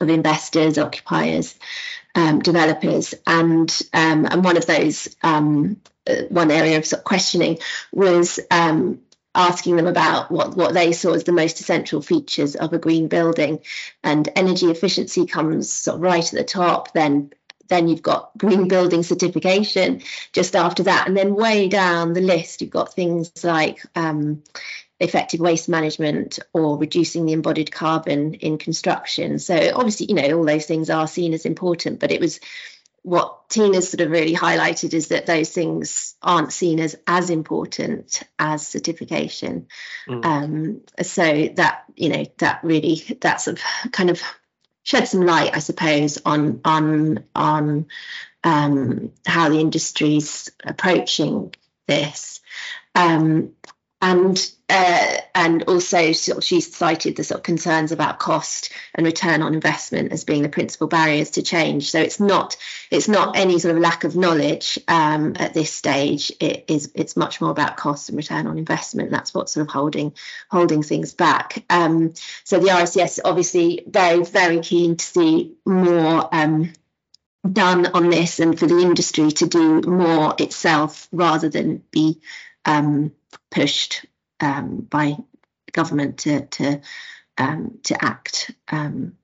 of 0.00 0.10
investors, 0.10 0.76
occupiers, 0.76 1.54
um, 2.14 2.40
developers, 2.40 3.14
and 3.26 3.70
um, 3.92 4.26
and 4.26 4.44
one 4.44 4.56
of 4.56 4.66
those 4.66 5.14
um, 5.22 5.80
uh, 6.06 6.22
one 6.28 6.50
area 6.50 6.78
of, 6.78 6.86
sort 6.86 7.00
of 7.00 7.04
questioning 7.04 7.58
was 7.92 8.40
um, 8.50 9.00
asking 9.34 9.76
them 9.76 9.86
about 9.86 10.30
what, 10.30 10.56
what 10.56 10.74
they 10.74 10.92
saw 10.92 11.12
as 11.12 11.24
the 11.24 11.32
most 11.32 11.60
essential 11.60 12.02
features 12.02 12.56
of 12.56 12.72
a 12.72 12.78
green 12.78 13.08
building. 13.08 13.60
And 14.02 14.28
energy 14.36 14.66
efficiency 14.66 15.26
comes 15.26 15.72
sort 15.72 15.96
of 15.96 16.02
right 16.02 16.24
at 16.24 16.38
the 16.38 16.44
top, 16.44 16.92
then 16.92 17.32
then 17.68 17.88
you've 17.88 18.02
got 18.02 18.36
green 18.36 18.68
building 18.68 19.02
certification 19.02 20.02
just 20.32 20.54
after 20.54 20.82
that. 20.82 21.06
And 21.06 21.16
then 21.16 21.34
way 21.34 21.68
down 21.68 22.12
the 22.12 22.20
list, 22.20 22.60
you've 22.60 22.70
got 22.70 22.92
things 22.92 23.32
like 23.44 23.80
um, 23.94 24.42
effective 25.02 25.40
waste 25.40 25.68
management 25.68 26.38
or 26.52 26.78
reducing 26.78 27.26
the 27.26 27.32
embodied 27.32 27.72
carbon 27.72 28.34
in 28.34 28.56
construction. 28.56 29.38
So 29.38 29.72
obviously, 29.74 30.06
you 30.06 30.14
know, 30.14 30.38
all 30.38 30.44
those 30.44 30.66
things 30.66 30.90
are 30.90 31.08
seen 31.08 31.34
as 31.34 31.44
important, 31.44 31.98
but 31.98 32.12
it 32.12 32.20
was 32.20 32.38
what 33.02 33.48
Tina's 33.48 33.90
sort 33.90 34.00
of 34.00 34.12
really 34.12 34.34
highlighted 34.34 34.94
is 34.94 35.08
that 35.08 35.26
those 35.26 35.50
things 35.50 36.14
aren't 36.22 36.52
seen 36.52 36.78
as 36.78 36.96
as 37.06 37.30
important 37.30 38.22
as 38.38 38.66
certification. 38.66 39.66
Mm. 40.08 40.24
Um, 40.24 40.80
so 41.02 41.48
that 41.56 41.84
you 41.96 42.08
know 42.08 42.24
that 42.38 42.62
really 42.62 43.02
that's 43.20 43.48
a 43.48 43.56
kind 43.90 44.08
of 44.08 44.22
shed 44.84 45.08
some 45.08 45.26
light, 45.26 45.50
I 45.52 45.58
suppose, 45.58 46.20
on 46.24 46.60
on 46.64 47.24
on 47.34 47.86
um, 48.44 49.12
how 49.26 49.48
the 49.48 49.58
industry's 49.58 50.50
approaching 50.64 51.52
this. 51.88 52.40
Um, 52.94 53.52
and 54.02 54.52
uh, 54.68 55.16
and 55.34 55.64
also 55.64 56.12
sort 56.12 56.38
of 56.38 56.44
she's 56.44 56.74
cited 56.74 57.14
the 57.14 57.24
sort 57.24 57.38
of 57.38 57.42
concerns 57.44 57.92
about 57.92 58.18
cost 58.18 58.72
and 58.94 59.06
return 59.06 59.42
on 59.42 59.54
investment 59.54 60.12
as 60.12 60.24
being 60.24 60.42
the 60.42 60.48
principal 60.48 60.88
barriers 60.88 61.30
to 61.30 61.42
change. 61.42 61.90
So 61.90 62.00
it's 62.00 62.18
not 62.18 62.56
it's 62.90 63.06
not 63.06 63.36
any 63.36 63.60
sort 63.60 63.76
of 63.76 63.80
lack 63.80 64.02
of 64.02 64.16
knowledge 64.16 64.78
um, 64.88 65.34
at 65.38 65.54
this 65.54 65.72
stage. 65.72 66.32
It 66.40 66.64
is 66.68 66.90
it's 66.94 67.16
much 67.16 67.40
more 67.40 67.50
about 67.50 67.76
cost 67.76 68.08
and 68.08 68.16
return 68.16 68.48
on 68.48 68.58
investment. 68.58 69.12
That's 69.12 69.32
what's 69.32 69.52
sort 69.52 69.68
of 69.68 69.72
holding 69.72 70.14
holding 70.50 70.82
things 70.82 71.14
back. 71.14 71.64
Um, 71.70 72.14
so 72.42 72.58
the 72.58 72.68
RICS 72.68 73.20
obviously 73.24 73.84
very 73.86 74.24
very 74.24 74.60
keen 74.60 74.96
to 74.96 75.04
see 75.04 75.54
more. 75.64 76.28
Um, 76.34 76.72
done 77.50 77.86
on 77.86 78.08
this 78.08 78.38
and 78.38 78.56
for 78.56 78.68
the 78.68 78.78
industry 78.78 79.32
to 79.32 79.48
do 79.48 79.80
more 79.80 80.32
itself 80.38 81.08
rather 81.10 81.48
than 81.48 81.82
be 81.90 82.20
um, 82.64 83.10
pushed 83.50 84.06
um, 84.40 84.78
by 84.88 85.16
government 85.72 86.18
to 86.18 86.46
to 86.46 86.80
um, 87.38 87.78
to 87.84 88.04
act 88.04 88.50
um, 88.68 89.14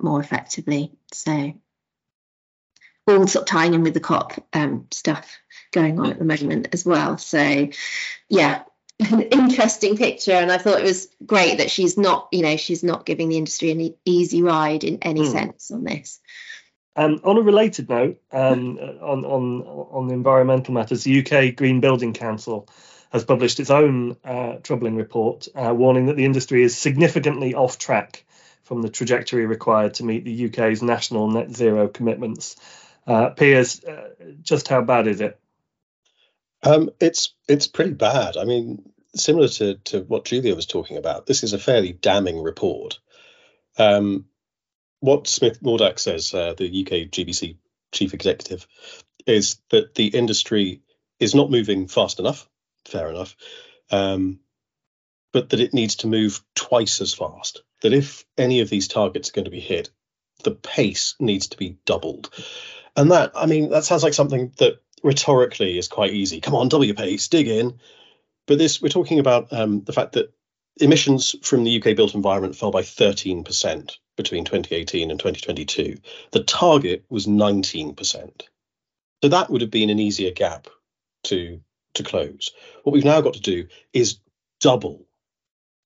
more 0.00 0.20
effectively. 0.20 0.92
So 1.12 1.54
all 3.06 3.26
sort 3.26 3.42
of 3.42 3.46
tying 3.46 3.74
in 3.74 3.82
with 3.82 3.94
the 3.94 4.00
COP 4.00 4.34
um, 4.52 4.86
stuff 4.90 5.38
going 5.72 5.98
on 5.98 6.10
at 6.10 6.18
the 6.18 6.24
moment 6.24 6.68
as 6.72 6.84
well. 6.84 7.18
So 7.18 7.68
yeah, 8.28 8.62
an 9.00 9.22
interesting 9.22 9.96
picture, 9.96 10.32
and 10.32 10.50
I 10.50 10.58
thought 10.58 10.80
it 10.80 10.84
was 10.84 11.08
great 11.24 11.58
that 11.58 11.70
she's 11.70 11.96
not, 11.96 12.28
you 12.32 12.42
know, 12.42 12.56
she's 12.56 12.82
not 12.82 13.06
giving 13.06 13.28
the 13.28 13.38
industry 13.38 13.70
an 13.70 13.94
easy 14.04 14.42
ride 14.42 14.84
in 14.84 14.98
any 15.02 15.22
mm. 15.22 15.32
sense 15.32 15.70
on 15.70 15.84
this. 15.84 16.20
Um, 16.96 17.20
on 17.22 17.38
a 17.38 17.42
related 17.42 17.88
note, 17.88 18.20
um, 18.32 18.76
on 18.78 19.24
on 19.24 19.62
on 19.62 20.10
environmental 20.10 20.74
matters, 20.74 21.04
the 21.04 21.20
UK 21.20 21.54
Green 21.54 21.80
Building 21.80 22.12
Council 22.12 22.68
has 23.10 23.24
published 23.24 23.60
its 23.60 23.70
own 23.70 24.16
uh, 24.24 24.56
troubling 24.62 24.96
report, 24.96 25.48
uh, 25.54 25.74
warning 25.74 26.06
that 26.06 26.16
the 26.16 26.24
industry 26.24 26.62
is 26.62 26.76
significantly 26.76 27.54
off 27.54 27.78
track 27.78 28.24
from 28.64 28.82
the 28.82 28.90
trajectory 28.90 29.46
required 29.46 29.94
to 29.94 30.04
meet 30.04 30.24
the 30.24 30.46
UK's 30.46 30.82
national 30.82 31.30
net 31.30 31.50
zero 31.50 31.88
commitments. 31.88 32.56
Uh, 33.06 33.30
Piers, 33.30 33.82
uh, 33.82 34.10
just 34.42 34.68
how 34.68 34.82
bad 34.82 35.06
is 35.06 35.20
it? 35.22 35.40
Um, 36.62 36.90
it's 37.00 37.34
it's 37.48 37.66
pretty 37.66 37.92
bad. 37.92 38.36
I 38.36 38.44
mean, 38.44 38.90
similar 39.14 39.48
to 39.48 39.74
to 39.84 40.02
what 40.02 40.26
Julia 40.26 40.54
was 40.54 40.66
talking 40.66 40.98
about, 40.98 41.26
this 41.26 41.42
is 41.42 41.52
a 41.54 41.58
fairly 41.58 41.92
damning 41.92 42.42
report. 42.42 42.98
Um, 43.78 44.26
what 45.00 45.28
Smith 45.28 45.62
Mordak 45.62 45.98
says, 45.98 46.34
uh, 46.34 46.54
the 46.56 46.82
UK 46.82 47.10
GBC 47.10 47.56
chief 47.92 48.12
executive, 48.12 48.66
is 49.26 49.58
that 49.70 49.94
the 49.94 50.08
industry 50.08 50.82
is 51.20 51.34
not 51.34 51.50
moving 51.50 51.86
fast 51.88 52.18
enough. 52.18 52.48
Fair 52.88 53.10
enough. 53.10 53.36
Um, 53.90 54.40
but 55.32 55.50
that 55.50 55.60
it 55.60 55.74
needs 55.74 55.96
to 55.96 56.06
move 56.06 56.42
twice 56.54 57.00
as 57.00 57.14
fast. 57.14 57.62
That 57.82 57.92
if 57.92 58.24
any 58.36 58.60
of 58.60 58.70
these 58.70 58.88
targets 58.88 59.28
are 59.28 59.32
going 59.32 59.44
to 59.44 59.50
be 59.50 59.60
hit, 59.60 59.90
the 60.42 60.52
pace 60.52 61.14
needs 61.20 61.48
to 61.48 61.56
be 61.56 61.78
doubled. 61.84 62.30
And 62.96 63.12
that, 63.12 63.32
I 63.34 63.46
mean, 63.46 63.70
that 63.70 63.84
sounds 63.84 64.02
like 64.02 64.14
something 64.14 64.52
that 64.58 64.80
rhetorically 65.02 65.78
is 65.78 65.88
quite 65.88 66.12
easy. 66.12 66.40
Come 66.40 66.54
on, 66.54 66.68
double 66.68 66.84
your 66.84 66.94
pace, 66.94 67.28
dig 67.28 67.48
in. 67.48 67.78
But 68.46 68.58
this, 68.58 68.80
we're 68.80 68.88
talking 68.88 69.18
about 69.18 69.52
um, 69.52 69.84
the 69.84 69.92
fact 69.92 70.12
that 70.12 70.32
emissions 70.80 71.34
from 71.42 71.64
the 71.64 71.80
UK 71.80 71.94
built 71.94 72.14
environment 72.14 72.56
fell 72.56 72.70
by 72.70 72.82
13% 72.82 73.96
between 74.16 74.44
2018 74.44 75.10
and 75.10 75.20
2022. 75.20 75.98
The 76.32 76.42
target 76.42 77.04
was 77.08 77.26
19%. 77.26 78.42
So 79.22 79.28
that 79.28 79.50
would 79.50 79.60
have 79.60 79.70
been 79.70 79.90
an 79.90 79.98
easier 79.98 80.30
gap 80.30 80.68
to 81.24 81.60
to 81.98 82.02
close. 82.02 82.50
What 82.82 82.92
we've 82.92 83.04
now 83.04 83.20
got 83.20 83.34
to 83.34 83.40
do 83.40 83.68
is 83.92 84.18
double 84.60 85.06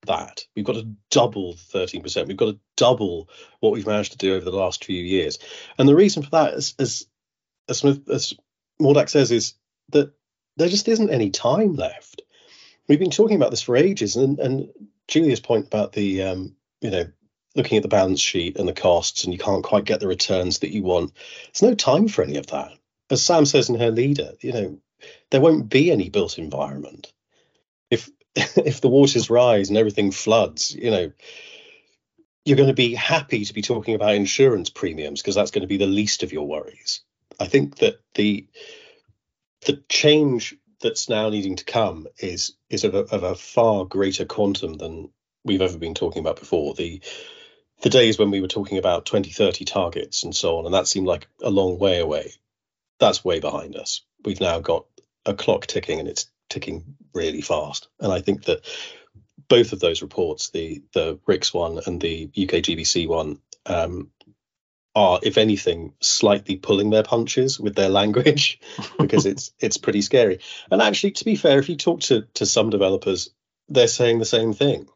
that. 0.07 0.45
We've 0.54 0.64
got 0.64 0.75
to 0.75 0.88
double 1.11 1.54
13%. 1.54 2.26
We've 2.26 2.37
got 2.37 2.47
to 2.47 2.59
double 2.76 3.28
what 3.61 3.73
we've 3.73 3.87
managed 3.87 4.12
to 4.12 4.19
do 4.19 4.35
over 4.35 4.45
the 4.45 4.57
last 4.57 4.85
few 4.85 5.02
years. 5.02 5.38
And 5.78 5.88
the 5.88 5.95
reason 5.95 6.23
for 6.23 6.31
that, 6.31 6.54
as 6.54 6.75
as 6.78 7.07
as, 7.69 7.78
Smith, 7.78 8.09
as 8.09 8.35
Mordak 8.81 9.09
says, 9.09 9.31
is 9.31 9.54
that 9.90 10.12
there 10.57 10.69
just 10.69 10.88
isn't 10.88 11.11
any 11.11 11.31
time 11.31 11.75
left. 11.75 12.23
We've 12.88 12.99
been 12.99 13.11
talking 13.11 13.37
about 13.37 13.50
this 13.50 13.62
for 13.62 13.76
ages, 13.76 14.16
and 14.16 14.38
and 14.38 14.69
Julia's 15.09 15.40
point 15.40 15.66
about 15.66 15.92
the 15.92 16.23
um, 16.23 16.57
you 16.81 16.90
know 16.90 17.07
looking 17.54 17.76
at 17.76 17.83
the 17.83 17.88
balance 17.88 18.21
sheet 18.21 18.57
and 18.57 18.66
the 18.69 18.73
costs, 18.73 19.25
and 19.25 19.33
you 19.33 19.38
can't 19.38 19.64
quite 19.64 19.85
get 19.85 20.00
the 20.00 20.09
returns 20.09 20.61
that 20.61 20.73
you 20.73 20.83
want. 20.83 21.12
There's 21.47 21.71
no 21.71 21.75
time 21.75 22.09
for 22.09 22.23
any 22.23 22.37
of 22.37 22.47
that. 22.49 22.73
As 23.11 23.23
Sam 23.23 23.45
says 23.45 23.69
in 23.69 23.78
her 23.78 23.90
leader, 23.90 24.33
you 24.40 24.52
know, 24.52 24.78
there 25.31 25.41
won't 25.41 25.69
be 25.69 25.91
any 25.91 26.09
built 26.09 26.39
environment. 26.39 27.13
If 27.91 28.11
if 28.35 28.81
the 28.81 28.89
waters 28.89 29.31
rise 29.31 29.69
and 29.69 29.79
everything 29.79 30.11
floods, 30.11 30.75
you 30.75 30.91
know, 30.91 31.13
you're 32.45 32.57
going 32.57 32.69
to 32.69 32.75
be 32.75 32.95
happy 32.95 33.45
to 33.45 33.55
be 33.55 33.63
talking 33.63 33.95
about 33.95 34.15
insurance 34.15 34.71
premiums 34.71 35.21
because 35.21 35.35
that's 35.35 35.51
going 35.51 35.63
to 35.63 35.69
be 35.69 35.77
the 35.77 35.87
least 35.87 36.23
of 36.23 36.33
your 36.33 36.47
worries. 36.47 37.03
I 37.39 37.47
think 37.47 37.77
that 37.79 38.01
the 38.15 38.47
the 39.67 39.83
change 39.89 40.57
that's 40.81 41.09
now 41.09 41.29
needing 41.29 41.57
to 41.57 41.65
come 41.65 42.07
is 42.19 42.55
is 42.69 42.85
of 42.85 42.95
a, 42.95 43.01
of 43.01 43.23
a 43.23 43.35
far 43.35 43.85
greater 43.85 44.25
quantum 44.25 44.75
than 44.75 45.11
we've 45.45 45.63
ever 45.63 45.79
been 45.79 45.95
talking 45.95 46.21
about 46.21 46.39
before. 46.39 46.75
The 46.75 47.01
the 47.83 47.91
days 47.91 48.19
when 48.19 48.31
we 48.31 48.41
were 48.41 48.49
talking 48.49 48.79
about 48.79 49.07
2030 49.07 49.65
targets 49.65 50.23
and 50.23 50.35
so 50.35 50.59
on, 50.59 50.67
and 50.67 50.75
that 50.75 50.87
seemed 50.87 51.07
like 51.07 51.27
a 51.43 51.51
long 51.51 51.79
way 51.79 51.99
away. 51.99 52.33
That's 52.99 53.25
way 53.25 53.41
behind 53.41 53.77
us. 53.77 54.03
We've 54.25 54.41
now 54.41 54.61
got 54.61 54.87
a 55.26 55.35
clock 55.35 55.67
ticking, 55.67 56.00
and 56.00 56.09
it's 56.09 56.26
ticking 56.49 56.97
really 57.14 57.41
fast. 57.41 57.88
And 58.00 58.12
I 58.12 58.21
think 58.21 58.45
that 58.45 58.64
both 59.49 59.73
of 59.73 59.81
those 59.81 60.02
reports, 60.02 60.50
the 60.50 60.83
the 60.93 61.19
RICS 61.26 61.55
one 61.55 61.81
and 61.87 62.00
the 62.00 62.25
UK 62.25 62.62
GBC 62.62 63.09
one, 63.09 63.38
um, 63.67 64.11
are, 64.95 65.21
if 65.23 65.38
anything, 65.38 65.95
slightly 66.00 66.57
pulling 66.57 66.91
their 66.91 67.02
punches 67.02 67.59
with 67.59 67.75
their 67.75 67.88
language 68.00 68.61
because 68.99 69.26
it's 69.26 69.52
it's 69.59 69.76
pretty 69.76 70.02
scary. 70.02 70.41
And 70.71 70.83
actually, 70.83 71.12
to 71.12 71.25
be 71.25 71.37
fair, 71.37 71.59
if 71.59 71.69
you 71.69 71.76
talk 71.76 72.00
to 72.02 72.23
to 72.35 72.47
some 72.47 72.71
developers, 72.71 73.31
they're 73.69 73.88
saying 73.88 74.19
the 74.19 74.25
same 74.25 74.52
thing. 74.52 74.88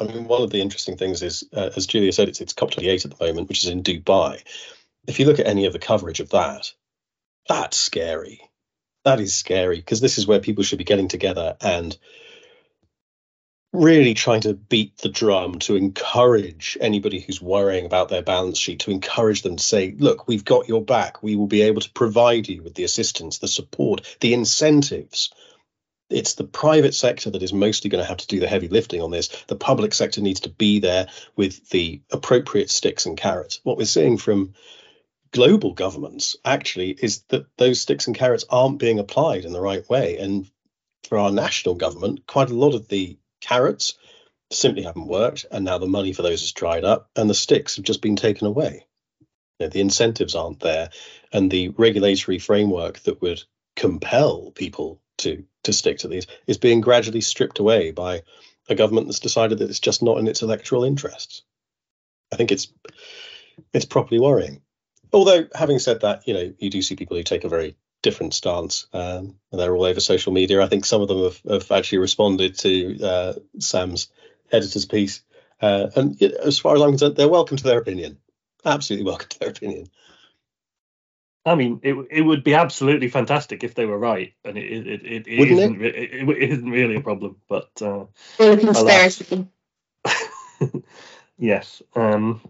I 0.00 0.04
mean, 0.04 0.26
one 0.26 0.42
of 0.42 0.50
the 0.50 0.60
interesting 0.60 0.96
things 0.96 1.22
is, 1.22 1.44
uh, 1.52 1.70
as 1.76 1.86
Julia 1.86 2.12
said, 2.12 2.28
it's 2.28 2.40
it's 2.40 2.52
COP28 2.52 3.04
at 3.04 3.18
the 3.18 3.24
moment, 3.24 3.48
which 3.48 3.64
is 3.64 3.70
in 3.70 3.82
Dubai. 3.82 4.42
If 5.06 5.20
you 5.20 5.26
look 5.26 5.38
at 5.38 5.46
any 5.46 5.66
of 5.66 5.72
the 5.72 5.78
coverage 5.78 6.20
of 6.20 6.30
that, 6.30 6.72
that's 7.48 7.76
scary. 7.76 8.40
That 9.04 9.20
is 9.20 9.36
scary 9.36 9.76
because 9.76 10.00
this 10.00 10.18
is 10.18 10.26
where 10.26 10.40
people 10.40 10.64
should 10.64 10.78
be 10.78 10.84
getting 10.84 11.08
together 11.08 11.56
and 11.60 11.96
really 13.72 14.14
trying 14.14 14.40
to 14.42 14.54
beat 14.54 14.96
the 14.98 15.08
drum 15.08 15.58
to 15.58 15.76
encourage 15.76 16.78
anybody 16.80 17.20
who's 17.20 17.42
worrying 17.42 17.86
about 17.86 18.08
their 18.08 18.22
balance 18.22 18.56
sheet 18.56 18.80
to 18.80 18.92
encourage 18.92 19.42
them 19.42 19.56
to 19.56 19.62
say 19.62 19.94
look 19.98 20.28
we've 20.28 20.44
got 20.44 20.68
your 20.68 20.82
back. 20.82 21.22
We 21.22 21.36
will 21.36 21.48
be 21.48 21.62
able 21.62 21.80
to 21.82 21.90
provide 21.90 22.48
you 22.48 22.62
with 22.62 22.74
the 22.74 22.84
assistance 22.84 23.38
the 23.38 23.48
support 23.48 24.16
the 24.20 24.32
incentives. 24.32 25.30
It's 26.08 26.34
the 26.34 26.44
private 26.44 26.94
sector 26.94 27.30
that 27.30 27.42
is 27.42 27.52
mostly 27.52 27.90
going 27.90 28.02
to 28.02 28.08
have 28.08 28.18
to 28.18 28.26
do 28.26 28.38
the 28.38 28.46
heavy 28.46 28.68
lifting 28.68 29.02
on 29.02 29.10
this. 29.10 29.28
The 29.48 29.56
public 29.56 29.92
sector 29.94 30.20
needs 30.20 30.40
to 30.40 30.50
be 30.50 30.78
there 30.78 31.08
with 31.34 31.68
the 31.70 32.02
appropriate 32.12 32.70
sticks 32.70 33.06
and 33.06 33.16
carrots. 33.16 33.60
What 33.64 33.78
we're 33.78 33.86
seeing 33.86 34.18
from 34.18 34.54
global 35.34 35.74
governments 35.74 36.36
actually 36.44 36.90
is 36.90 37.22
that 37.28 37.44
those 37.58 37.80
sticks 37.80 38.06
and 38.06 38.16
carrots 38.16 38.44
aren't 38.48 38.78
being 38.78 39.00
applied 39.00 39.44
in 39.44 39.52
the 39.52 39.60
right 39.60 39.86
way 39.90 40.16
and 40.18 40.48
for 41.08 41.18
our 41.18 41.30
national 41.30 41.74
government 41.74 42.26
quite 42.26 42.50
a 42.50 42.54
lot 42.54 42.74
of 42.74 42.88
the 42.88 43.18
carrots 43.40 43.94
simply 44.50 44.82
haven't 44.82 45.06
worked, 45.06 45.46
and 45.50 45.64
now 45.64 45.78
the 45.78 45.86
money 45.86 46.12
for 46.12 46.22
those 46.22 46.40
has 46.40 46.52
dried 46.52 46.84
up, 46.84 47.10
and 47.16 47.28
the 47.28 47.34
sticks 47.34 47.76
have 47.76 47.84
just 47.84 48.00
been 48.00 48.16
taken 48.16 48.46
away. 48.46 48.86
You 49.58 49.66
know, 49.66 49.70
the 49.70 49.80
incentives 49.80 50.34
aren't 50.34 50.60
there, 50.60 50.90
and 51.32 51.50
the 51.50 51.68
regulatory 51.70 52.38
framework 52.38 53.00
that 53.00 53.20
would 53.22 53.42
compel 53.76 54.50
people 54.52 55.00
to 55.18 55.44
to 55.64 55.72
stick 55.72 55.98
to 55.98 56.08
these 56.08 56.26
is 56.46 56.58
being 56.58 56.80
gradually 56.80 57.20
stripped 57.20 57.58
away 57.58 57.90
by 57.90 58.22
a 58.68 58.74
government 58.74 59.06
that's 59.06 59.20
decided 59.20 59.58
that 59.58 59.70
it's 59.70 59.80
just 59.80 60.02
not 60.02 60.18
in 60.18 60.28
its 60.28 60.42
electoral 60.42 60.84
interests. 60.84 61.42
I 62.32 62.36
think 62.36 62.52
it's 62.52 62.72
it's 63.72 63.84
properly 63.84 64.20
worrying. 64.20 64.62
Although, 65.14 65.46
having 65.54 65.78
said 65.78 66.00
that, 66.00 66.26
you 66.26 66.34
know, 66.34 66.52
you 66.58 66.70
do 66.70 66.82
see 66.82 66.96
people 66.96 67.16
who 67.16 67.22
take 67.22 67.44
a 67.44 67.48
very 67.48 67.76
different 68.02 68.34
stance. 68.34 68.86
Um, 68.92 69.36
and 69.50 69.60
they're 69.60 69.74
all 69.74 69.84
over 69.84 69.98
social 69.98 70.32
media. 70.32 70.62
I 70.62 70.68
think 70.68 70.84
some 70.84 71.02
of 71.02 71.08
them 71.08 71.24
have, 71.24 71.40
have 71.48 71.72
actually 71.72 71.98
responded 71.98 72.58
to 72.58 73.02
uh, 73.02 73.32
Sam's 73.58 74.08
editor's 74.52 74.84
piece. 74.84 75.22
Uh, 75.60 75.88
and 75.96 76.22
as 76.22 76.58
far 76.58 76.76
as 76.76 76.82
I'm 76.82 76.90
concerned, 76.90 77.16
they're 77.16 77.28
welcome 77.28 77.56
to 77.56 77.64
their 77.64 77.78
opinion. 77.78 78.18
Absolutely 78.64 79.06
welcome 79.06 79.28
to 79.30 79.38
their 79.38 79.50
opinion. 79.50 79.88
I 81.46 81.54
mean, 81.56 81.80
it 81.82 81.94
it 82.10 82.22
would 82.22 82.42
be 82.42 82.54
absolutely 82.54 83.08
fantastic 83.08 83.64
if 83.64 83.74
they 83.74 83.84
were 83.84 83.98
right, 83.98 84.32
and 84.46 84.56
it 84.56 84.64
it 84.64 85.02
it, 85.04 85.26
it 85.26 85.50
isn't 85.50 85.82
it? 85.82 85.94
It, 85.94 86.28
it 86.28 86.50
isn't 86.52 86.70
really 86.70 86.96
a 86.96 87.02
problem. 87.02 87.36
But 87.48 87.70
uh, 87.82 88.06
conspiracy. 88.38 89.46
yes. 91.38 91.82
Um, 91.94 92.40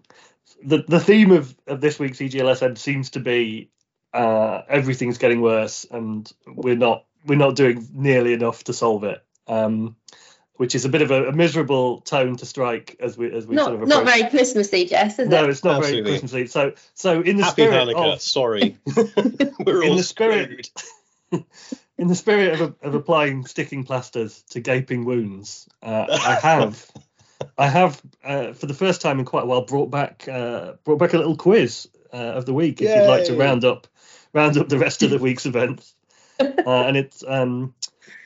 the 0.62 0.85
the 0.87 1.00
theme 1.00 1.30
of, 1.33 1.54
of 1.66 1.80
this 1.80 1.98
week's 1.98 2.18
EGLSM 2.18 2.78
seems 2.78 3.11
to 3.11 3.20
be 3.20 3.70
uh, 4.12 4.62
everything's 4.68 5.18
getting 5.18 5.40
worse 5.40 5.87
and 5.90 6.30
we're 6.46 6.76
not 6.76 7.04
we're 7.26 7.38
not 7.38 7.57
doing 7.57 7.88
nearly 7.92 8.33
enough 8.33 8.64
to 8.64 8.72
solve 8.72 9.04
it. 9.04 9.22
Um, 9.46 9.96
which 10.57 10.74
is 10.74 10.85
a 10.85 10.88
bit 10.88 11.02
of 11.02 11.11
a, 11.11 11.26
a, 11.28 11.33
miserable 11.33 12.00
tone 12.02 12.37
to 12.37 12.46
strike 12.46 12.96
as 13.00 13.18
we 13.18 13.30
as 13.33 13.46
we 13.46 13.57
not, 13.57 13.64
sort 13.64 13.74
of 13.74 13.83
approach. 13.83 14.04
not 14.04 14.04
very 14.04 14.30
Christmassy, 14.30 14.85
Jess, 14.85 15.18
is 15.18 15.28
no, 15.28 15.38
it? 15.38 15.42
No, 15.42 15.48
it's 15.48 15.64
not 15.64 15.78
Absolutely. 15.78 16.02
very 16.02 16.18
Christmassy. 16.20 16.46
So 16.46 16.72
so 16.94 17.20
in 17.20 17.37
the 17.37 17.44
Happy 17.44 17.62
spirit 17.62 17.88
Hanukkah, 17.88 18.12
of 18.14 18.20
sorry, 18.20 18.78
we're 19.66 19.83
in 19.83 19.96
the 19.96 20.02
spirit 20.04 20.70
in 21.98 22.09
the 22.09 22.14
spirit 22.14 22.61
of, 22.61 22.76
of 22.83 22.94
applying 22.94 23.46
sticking 23.46 23.85
plasters 23.85 24.42
to 24.50 24.61
gaping 24.61 25.04
wounds, 25.04 25.68
uh, 25.83 26.07
I 26.09 26.35
have 26.42 26.88
I 27.56 27.68
have 27.68 28.00
uh, 28.22 28.52
for 28.52 28.66
the 28.66 28.74
first 28.74 29.00
time 29.00 29.18
in 29.18 29.24
quite 29.24 29.44
a 29.44 29.46
while 29.46 29.64
brought 29.64 29.90
back 29.90 30.26
uh, 30.28 30.74
brought 30.84 30.98
back 30.98 31.14
a 31.14 31.18
little 31.18 31.36
quiz 31.36 31.88
uh, 32.12 32.16
of 32.16 32.46
the 32.46 32.54
week 32.54 32.80
if 32.80 32.88
Yay. 32.88 33.00
you'd 33.00 33.08
like 33.08 33.24
to 33.26 33.36
round 33.36 33.64
up 33.64 33.86
round 34.32 34.56
up 34.56 34.68
the 34.68 34.78
rest 34.78 35.02
of 35.02 35.10
the 35.10 35.18
week's 35.26 35.46
events. 35.46 35.94
Uh, 36.40 36.44
and 36.66 36.96
it's 36.96 37.22
um, 37.26 37.74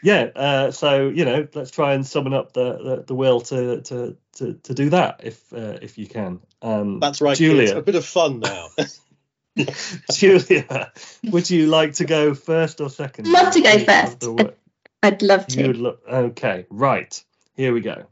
yeah, 0.03 0.29
uh, 0.35 0.71
so 0.71 1.09
you 1.09 1.25
know, 1.25 1.47
let's 1.55 1.71
try 1.71 1.95
and 1.95 2.07
summon 2.07 2.33
up 2.33 2.53
the 2.53 2.79
the, 2.79 3.05
the 3.09 3.15
will 3.15 3.41
to, 3.43 3.83
to 3.83 4.17
to 4.37 4.55
to 4.55 4.75
do 4.75 4.91
that 4.91 5.21
if 5.25 5.53
uh, 5.53 5.79
if 5.83 5.99
you 5.99 6.07
can. 6.07 6.41
Um, 6.63 7.01
That's 7.01 7.21
right, 7.21 7.37
Julia. 7.37 7.67
Kids. 7.67 7.73
A 7.73 7.83
bit 7.83 7.95
of 7.95 8.05
fun 8.05 8.41
now. 8.41 8.69
Julia, 10.13 10.93
would 11.25 11.51
you 11.51 11.67
like 11.67 11.95
to 11.95 12.05
go 12.05 12.35
first 12.35 12.81
or 12.81 12.89
second? 12.89 13.27
Love 13.27 13.53
to 13.55 13.61
go 13.61 13.79
first. 13.81 14.25
I'd, 14.25 14.55
I'd, 15.03 15.23
love 15.23 15.47
to. 15.49 15.61
You'd 15.61 15.77
lo- 15.77 15.99
okay, 16.09 16.67
right. 16.71 17.25
Here 17.57 17.73
we 17.73 17.81
go. 17.81 18.07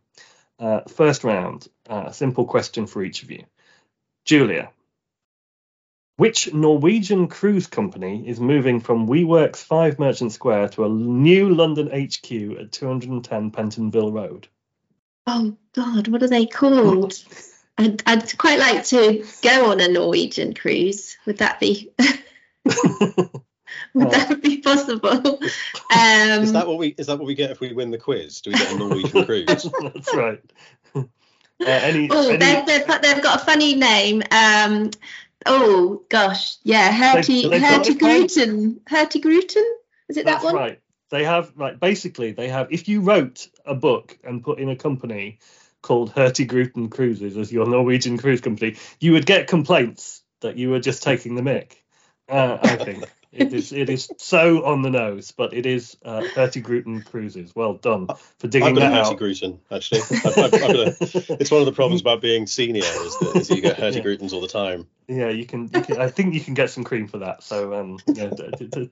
Uh, 0.58 0.80
first 0.88 1.24
round. 1.24 1.68
Uh, 1.88 2.10
simple 2.10 2.46
question 2.46 2.86
for 2.86 3.02
each 3.02 3.22
of 3.22 3.30
you. 3.30 3.44
Julia, 4.24 4.70
which 6.16 6.52
Norwegian 6.52 7.28
cruise 7.28 7.66
company 7.66 8.26
is 8.26 8.40
moving 8.40 8.80
from 8.80 9.06
WeWork's 9.06 9.62
5 9.62 9.98
Merchant 9.98 10.32
Square 10.32 10.70
to 10.70 10.84
a 10.84 10.88
new 10.88 11.54
London 11.54 11.88
HQ 11.88 12.58
at 12.58 12.72
210 12.72 13.50
Pentonville 13.50 14.12
Road? 14.12 14.48
Oh, 15.26 15.56
God, 15.74 16.08
what 16.08 16.22
are 16.22 16.28
they 16.28 16.46
called? 16.46 17.14
I'd, 17.78 18.02
I'd 18.06 18.38
quite 18.38 18.58
like 18.58 18.84
to 18.86 19.26
go 19.42 19.70
on 19.70 19.80
a 19.80 19.88
Norwegian 19.88 20.54
cruise. 20.54 21.18
Would 21.26 21.38
that 21.38 21.60
be? 21.60 21.92
Would 23.96 24.10
that 24.10 24.42
be 24.42 24.58
possible? 24.58 25.40
Um, 25.88 26.42
is 26.42 26.52
that 26.52 26.66
what 26.66 26.78
we 26.78 26.88
is 26.88 27.06
that 27.06 27.18
what 27.18 27.26
we 27.26 27.34
get 27.34 27.52
if 27.52 27.60
we 27.60 27.72
win 27.72 27.90
the 27.90 27.98
quiz? 27.98 28.40
Do 28.40 28.50
we 28.50 28.58
get 28.58 28.72
a 28.72 28.76
Norwegian 28.76 29.24
cruise? 29.26 29.46
That's 29.46 30.14
right. 30.14 30.42
any, 31.64 32.08
oh, 32.10 32.28
any... 32.28 32.36
They've, 32.36 32.66
they've, 32.66 32.86
they've, 33.02 33.22
got 33.22 33.40
a 33.40 33.44
funny 33.44 33.76
name. 33.76 34.22
Um, 34.30 34.90
oh 35.46 36.02
gosh, 36.10 36.56
yeah, 36.64 36.90
Hurtigruten. 36.90 38.80
Hertie 38.86 39.22
Gruten. 39.22 39.64
Is 40.08 40.16
it 40.16 40.26
That's 40.26 40.42
that 40.42 40.44
one? 40.44 40.54
Right. 40.54 40.80
They 41.10 41.24
have 41.24 41.52
like 41.56 41.78
basically 41.80 42.32
they 42.32 42.48
have. 42.48 42.72
If 42.72 42.88
you 42.88 43.00
wrote 43.00 43.48
a 43.64 43.74
book 43.74 44.18
and 44.24 44.42
put 44.42 44.58
in 44.58 44.68
a 44.68 44.76
company 44.76 45.38
called 45.82 46.12
Hurtigruten 46.12 46.90
Cruises 46.90 47.36
as 47.36 47.52
your 47.52 47.66
Norwegian 47.66 48.18
cruise 48.18 48.40
company, 48.40 48.76
you 49.00 49.12
would 49.12 49.24
get 49.24 49.46
complaints 49.46 50.22
that 50.40 50.56
you 50.58 50.70
were 50.70 50.80
just 50.80 51.02
taking 51.02 51.36
the 51.36 51.42
mick. 51.42 51.72
Uh, 52.28 52.58
I 52.60 52.76
think 52.76 53.04
it 53.38 53.52
is 53.52 53.72
it 53.72 53.88
is 53.90 54.10
so 54.18 54.64
on 54.64 54.82
the 54.82 54.90
nose, 54.90 55.32
but 55.32 55.52
it 55.52 55.66
is 55.66 55.96
uh, 56.04 56.20
Hurtigruten 56.20 57.04
Cruises. 57.04 57.54
Well 57.54 57.74
done 57.74 58.08
for 58.38 58.48
digging 58.48 58.74
that 58.76 58.92
out. 58.92 59.18
Hurtigruten, 59.18 59.58
actually. 59.70 60.00
I've, 60.00 60.38
I've, 60.38 60.54
I've 60.54 61.40
it's 61.40 61.50
one 61.50 61.60
of 61.60 61.66
the 61.66 61.72
problems 61.72 62.00
about 62.00 62.20
being 62.20 62.46
senior 62.46 62.82
is 62.82 63.18
that 63.18 63.36
is 63.36 63.50
you 63.50 63.60
get 63.60 63.76
Hurtigrutens 63.78 64.30
yeah. 64.30 64.34
all 64.34 64.40
the 64.40 64.48
time. 64.48 64.86
Yeah, 65.08 65.28
you 65.28 65.46
can, 65.46 65.70
you 65.72 65.82
can, 65.82 66.00
I 66.00 66.08
think 66.08 66.34
you 66.34 66.40
can 66.40 66.54
get 66.54 66.70
some 66.70 66.82
cream 66.82 67.06
for 67.06 67.18
that. 67.18 67.42
So 67.42 67.74
um, 67.74 67.98
yeah, 68.06 68.30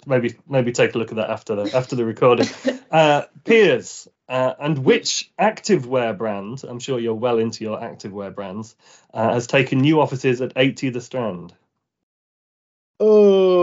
maybe 0.07 0.37
maybe 0.49 0.73
take 0.73 0.95
a 0.95 0.99
look 0.99 1.11
at 1.11 1.17
that 1.17 1.31
after 1.31 1.55
the 1.57 1.77
after 1.77 1.97
the 1.97 2.05
recording. 2.05 2.49
Uh, 2.91 3.25
Piers, 3.43 4.09
uh, 4.29 4.55
and 4.61 4.79
which 4.79 5.31
activewear 5.37 6.17
brand, 6.17 6.63
I'm 6.63 6.79
sure 6.79 7.01
you're 7.01 7.15
well 7.15 7.39
into 7.39 7.65
your 7.65 7.79
activewear 7.79 8.33
brands, 8.33 8.77
uh, 9.13 9.35
has 9.35 9.49
taken 9.49 9.81
new 9.81 10.01
offices 10.01 10.41
at 10.41 10.53
80 10.55 10.91
The 10.91 11.01
Strand? 11.01 11.53
Oh. 13.01 13.55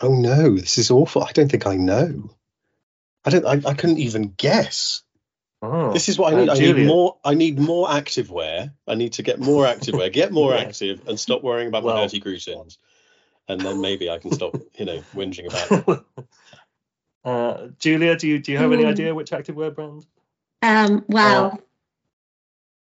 Oh 0.00 0.14
no, 0.14 0.56
this 0.56 0.78
is 0.78 0.90
awful. 0.90 1.22
I 1.22 1.32
don't 1.32 1.50
think 1.50 1.66
I 1.66 1.76
know. 1.76 2.30
I 3.24 3.30
don't. 3.30 3.46
I, 3.46 3.70
I 3.70 3.74
couldn't 3.74 3.98
even 3.98 4.34
guess. 4.36 5.02
Oh, 5.60 5.92
this 5.92 6.08
is 6.08 6.18
what 6.18 6.34
I 6.34 6.36
need. 6.36 6.48
I 6.48 6.54
need 6.54 6.86
more. 6.86 7.18
I 7.24 7.34
need 7.34 7.58
more 7.58 7.86
activewear. 7.88 8.72
I 8.86 8.94
need 8.96 9.12
to 9.14 9.22
get 9.22 9.38
more 9.38 9.64
activewear. 9.64 10.12
Get 10.12 10.32
more 10.40 10.52
yeah. 10.52 10.60
active 10.60 11.06
and 11.06 11.18
stop 11.18 11.42
worrying 11.42 11.68
about 11.68 11.84
well, 11.84 11.96
my 11.96 12.02
dirty 12.02 12.20
Grutins. 12.20 12.78
And 13.48 13.60
then 13.60 13.80
maybe 13.80 14.08
I 14.08 14.18
can 14.18 14.32
stop, 14.32 14.54
you 14.78 14.84
know, 14.84 15.02
whinging 15.14 15.46
about 15.48 15.88
it. 15.88 16.04
Uh, 17.24 17.68
Julia, 17.78 18.16
do 18.16 18.26
you 18.26 18.40
do 18.40 18.50
you 18.50 18.58
have 18.58 18.72
any 18.72 18.82
hmm. 18.82 18.88
idea 18.88 19.14
which 19.14 19.30
activewear 19.30 19.72
brand? 19.72 20.04
Um. 20.60 21.04
Well, 21.06 21.52
uh, 21.52 21.56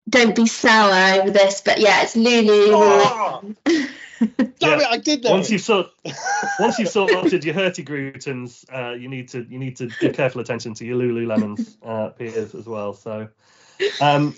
don't 0.08 0.34
be 0.34 0.46
sour 0.46 1.20
over 1.20 1.30
this, 1.30 1.60
but 1.60 1.78
yeah, 1.78 2.02
it's 2.02 2.16
Lulu. 2.16 2.72
Oh! 2.72 3.54
Damn 4.18 4.52
yeah. 4.60 4.80
it, 4.80 4.86
I 4.88 4.98
did 4.98 5.22
that. 5.22 5.30
Once 5.30 5.50
you've 5.50 5.60
sort, 5.60 5.90
once 6.58 6.78
you've 6.78 6.88
sorted 6.88 7.44
your 7.44 7.54
Hurtigrutens, 7.54 8.64
uh, 8.72 8.94
you 8.94 9.08
need 9.08 9.28
to 9.28 9.46
you 9.48 9.58
need 9.58 9.76
to 9.76 9.88
give 10.00 10.14
careful 10.14 10.40
attention 10.40 10.74
to 10.74 10.84
your 10.84 10.98
Lululemons, 10.98 11.76
uh, 11.84 12.08
Piers 12.10 12.54
as 12.54 12.66
well. 12.66 12.94
So, 12.94 13.28
um, 14.00 14.34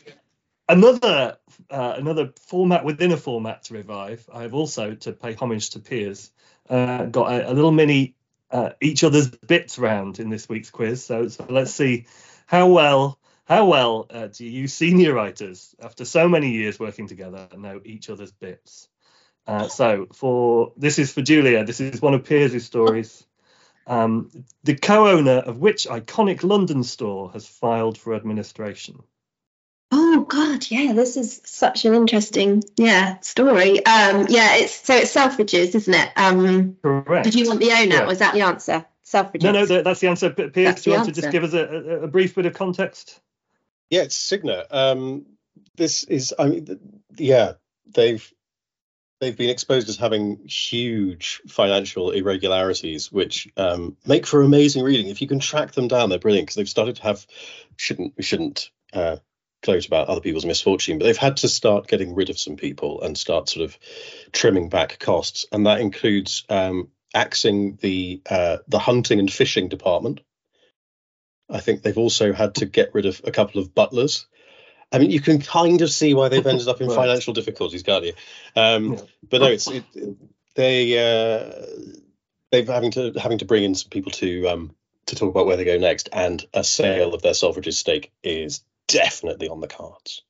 another 0.68 1.38
uh, 1.70 1.94
another 1.96 2.32
format 2.48 2.84
within 2.84 3.12
a 3.12 3.16
format 3.16 3.64
to 3.64 3.74
revive. 3.74 4.28
I 4.32 4.42
have 4.42 4.54
also 4.54 4.94
to 4.96 5.12
pay 5.12 5.34
homage 5.34 5.70
to 5.70 5.80
Piers. 5.80 6.30
Uh, 6.68 7.06
got 7.06 7.32
a, 7.32 7.50
a, 7.50 7.54
little 7.54 7.72
mini 7.72 8.14
uh, 8.50 8.70
each 8.80 9.02
other's 9.02 9.28
bits 9.28 9.78
round 9.78 10.20
in 10.20 10.28
this 10.28 10.48
week's 10.48 10.70
quiz. 10.70 11.04
So, 11.04 11.28
so 11.28 11.46
let's 11.48 11.72
see 11.72 12.06
how 12.46 12.68
well 12.68 13.18
how 13.50 13.64
well 13.64 14.06
uh, 14.10 14.28
do 14.28 14.46
you 14.46 14.68
senior 14.68 15.12
writers, 15.12 15.74
after 15.82 16.04
so 16.04 16.28
many 16.28 16.52
years 16.52 16.78
working 16.78 17.08
together, 17.08 17.48
know 17.58 17.80
each 17.84 18.08
other's 18.08 18.30
bits? 18.30 18.88
Uh, 19.44 19.66
so 19.66 20.06
for 20.14 20.72
this 20.76 21.00
is 21.00 21.12
for 21.12 21.20
Julia. 21.20 21.64
This 21.64 21.80
is 21.80 22.00
one 22.00 22.14
of 22.14 22.22
Piers' 22.22 22.64
stories. 22.64 23.26
Um, 23.88 24.30
the 24.62 24.76
co-owner 24.76 25.38
of 25.38 25.56
which 25.58 25.88
iconic 25.88 26.44
London 26.44 26.84
store 26.84 27.32
has 27.32 27.44
filed 27.44 27.98
for 27.98 28.14
administration? 28.14 29.02
Oh 29.90 30.24
God, 30.28 30.70
yeah, 30.70 30.92
this 30.92 31.16
is 31.16 31.42
such 31.44 31.84
an 31.84 31.94
interesting, 31.94 32.62
yeah, 32.76 33.18
story. 33.18 33.84
Um, 33.84 34.26
yeah, 34.28 34.58
it's 34.58 34.74
so 34.74 34.94
it's 34.94 35.12
Selfridges, 35.12 35.74
isn't 35.74 35.94
it? 35.94 36.08
Um, 36.14 36.76
Correct. 36.80 37.24
Did 37.24 37.34
you 37.34 37.48
want 37.48 37.58
the 37.58 37.72
owner? 37.72 38.06
Was 38.06 38.20
that 38.20 38.32
the 38.32 38.42
answer? 38.42 38.86
Selfridges. 39.04 39.42
No, 39.42 39.50
no, 39.50 39.82
that's 39.82 39.98
the 39.98 40.06
answer. 40.06 40.30
Piers, 40.30 40.52
that's 40.54 40.82
do 40.82 40.90
you 40.90 40.96
want 40.96 41.08
answer. 41.08 41.20
to 41.20 41.20
just 41.20 41.32
give 41.32 41.42
us 41.42 41.52
a, 41.52 41.64
a, 41.64 42.02
a 42.02 42.06
brief 42.06 42.36
bit 42.36 42.46
of 42.46 42.54
context? 42.54 43.20
Yeah, 43.90 44.02
it's 44.02 44.16
Signa. 44.16 44.64
Um, 44.70 45.26
this 45.76 46.04
is, 46.04 46.32
I 46.38 46.48
mean, 46.48 47.02
yeah, 47.16 47.54
they've 47.92 48.32
they've 49.20 49.36
been 49.36 49.50
exposed 49.50 49.88
as 49.88 49.96
having 49.96 50.46
huge 50.46 51.42
financial 51.48 52.10
irregularities, 52.10 53.12
which 53.12 53.48
um, 53.56 53.96
make 54.06 54.26
for 54.26 54.42
amazing 54.42 54.82
reading. 54.82 55.08
If 55.08 55.20
you 55.20 55.28
can 55.28 55.40
track 55.40 55.72
them 55.72 55.88
down, 55.88 56.08
they're 56.08 56.18
brilliant 56.18 56.46
because 56.46 56.56
they've 56.56 56.68
started 56.68 56.96
to 56.96 57.02
have 57.02 57.26
shouldn't 57.76 58.14
we 58.16 58.22
shouldn't 58.22 58.70
uh, 58.92 59.16
gloat 59.62 59.86
about 59.86 60.08
other 60.08 60.20
people's 60.20 60.46
misfortune, 60.46 60.98
but 60.98 61.04
they've 61.04 61.16
had 61.16 61.38
to 61.38 61.48
start 61.48 61.88
getting 61.88 62.14
rid 62.14 62.30
of 62.30 62.38
some 62.38 62.56
people 62.56 63.02
and 63.02 63.18
start 63.18 63.48
sort 63.48 63.64
of 63.64 63.78
trimming 64.32 64.68
back 64.68 64.98
costs, 64.98 65.46
and 65.52 65.66
that 65.66 65.80
includes 65.80 66.44
um, 66.48 66.88
axing 67.14 67.76
the 67.82 68.22
uh, 68.30 68.58
the 68.68 68.78
hunting 68.78 69.18
and 69.18 69.32
fishing 69.32 69.68
department. 69.68 70.20
I 71.50 71.60
think 71.60 71.82
they've 71.82 71.98
also 71.98 72.32
had 72.32 72.56
to 72.56 72.66
get 72.66 72.94
rid 72.94 73.06
of 73.06 73.20
a 73.24 73.30
couple 73.30 73.60
of 73.60 73.74
butlers. 73.74 74.26
I 74.92 74.98
mean, 74.98 75.10
you 75.10 75.20
can 75.20 75.40
kind 75.40 75.82
of 75.82 75.90
see 75.90 76.14
why 76.14 76.28
they've 76.28 76.46
ended 76.46 76.68
up 76.68 76.80
in 76.80 76.88
right. 76.88 76.96
financial 76.96 77.32
difficulties, 77.32 77.82
can't 77.82 78.04
you? 78.04 78.12
Um, 78.56 78.94
yeah. 78.94 79.00
But 79.28 79.40
no, 79.40 79.46
it's 79.46 79.68
it, 79.68 79.84
they 80.54 80.98
uh, 80.98 81.66
they've 82.50 82.66
having 82.66 82.90
to 82.92 83.12
having 83.12 83.38
to 83.38 83.44
bring 83.44 83.64
in 83.64 83.74
some 83.74 83.90
people 83.90 84.12
to 84.12 84.48
um, 84.48 84.74
to 85.06 85.16
talk 85.16 85.30
about 85.30 85.46
where 85.46 85.56
they 85.56 85.64
go 85.64 85.78
next, 85.78 86.08
and 86.12 86.44
a 86.52 86.64
sale 86.64 87.14
of 87.14 87.22
their 87.22 87.32
Selfridges 87.32 87.74
stake 87.74 88.12
is 88.22 88.64
definitely 88.88 89.48
on 89.48 89.60
the 89.60 89.68
cards. 89.68 90.22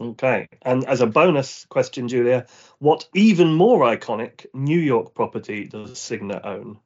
Okay, 0.00 0.48
and 0.62 0.84
as 0.84 1.00
a 1.00 1.06
bonus 1.06 1.66
question, 1.68 2.08
Julia, 2.08 2.46
what 2.78 3.08
even 3.14 3.52
more 3.52 3.80
iconic 3.80 4.46
New 4.54 4.78
York 4.78 5.14
property 5.14 5.64
does 5.66 5.98
Signa 5.98 6.40
own? 6.42 6.78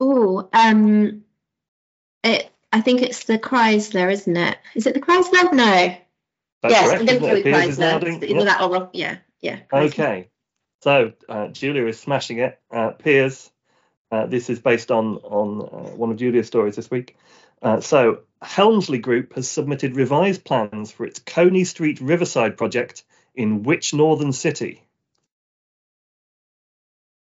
Oh, 0.00 0.48
um, 0.52 1.24
it 2.22 2.51
I 2.72 2.80
think 2.80 3.02
it's 3.02 3.24
the 3.24 3.38
Chrysler, 3.38 4.10
isn't 4.10 4.36
it? 4.36 4.58
Is 4.74 4.86
it 4.86 4.94
the 4.94 5.00
Chrysler? 5.00 5.52
No. 5.52 5.94
That's 6.62 6.74
yes, 6.74 6.86
correct, 6.86 7.00
I'm 7.00 7.06
going 7.06 7.20
to 7.20 7.42
go 7.42 7.50
Chrysler. 7.50 8.22
Either 8.22 8.44
that 8.44 8.62
or 8.62 8.90
yeah, 8.92 9.18
yeah. 9.40 9.60
Chrysler. 9.70 9.86
Okay. 9.86 10.28
So 10.80 11.12
uh, 11.28 11.48
Julia 11.48 11.86
is 11.86 12.00
smashing 12.00 12.38
it. 12.38 12.58
Uh, 12.70 12.90
Piers, 12.90 13.50
uh, 14.10 14.26
this 14.26 14.50
is 14.50 14.58
based 14.58 14.90
on 14.90 15.16
on 15.16 15.60
uh, 15.60 15.96
one 15.96 16.10
of 16.10 16.16
Julia's 16.16 16.46
stories 16.46 16.76
this 16.76 16.90
week. 16.90 17.16
Uh, 17.60 17.80
so 17.80 18.20
Helmsley 18.40 18.98
Group 18.98 19.34
has 19.34 19.48
submitted 19.48 19.94
revised 19.94 20.44
plans 20.44 20.90
for 20.90 21.04
its 21.04 21.20
Coney 21.20 21.64
Street 21.64 22.00
Riverside 22.00 22.56
project 22.56 23.04
in 23.34 23.62
which 23.62 23.94
northern 23.94 24.32
city? 24.32 24.82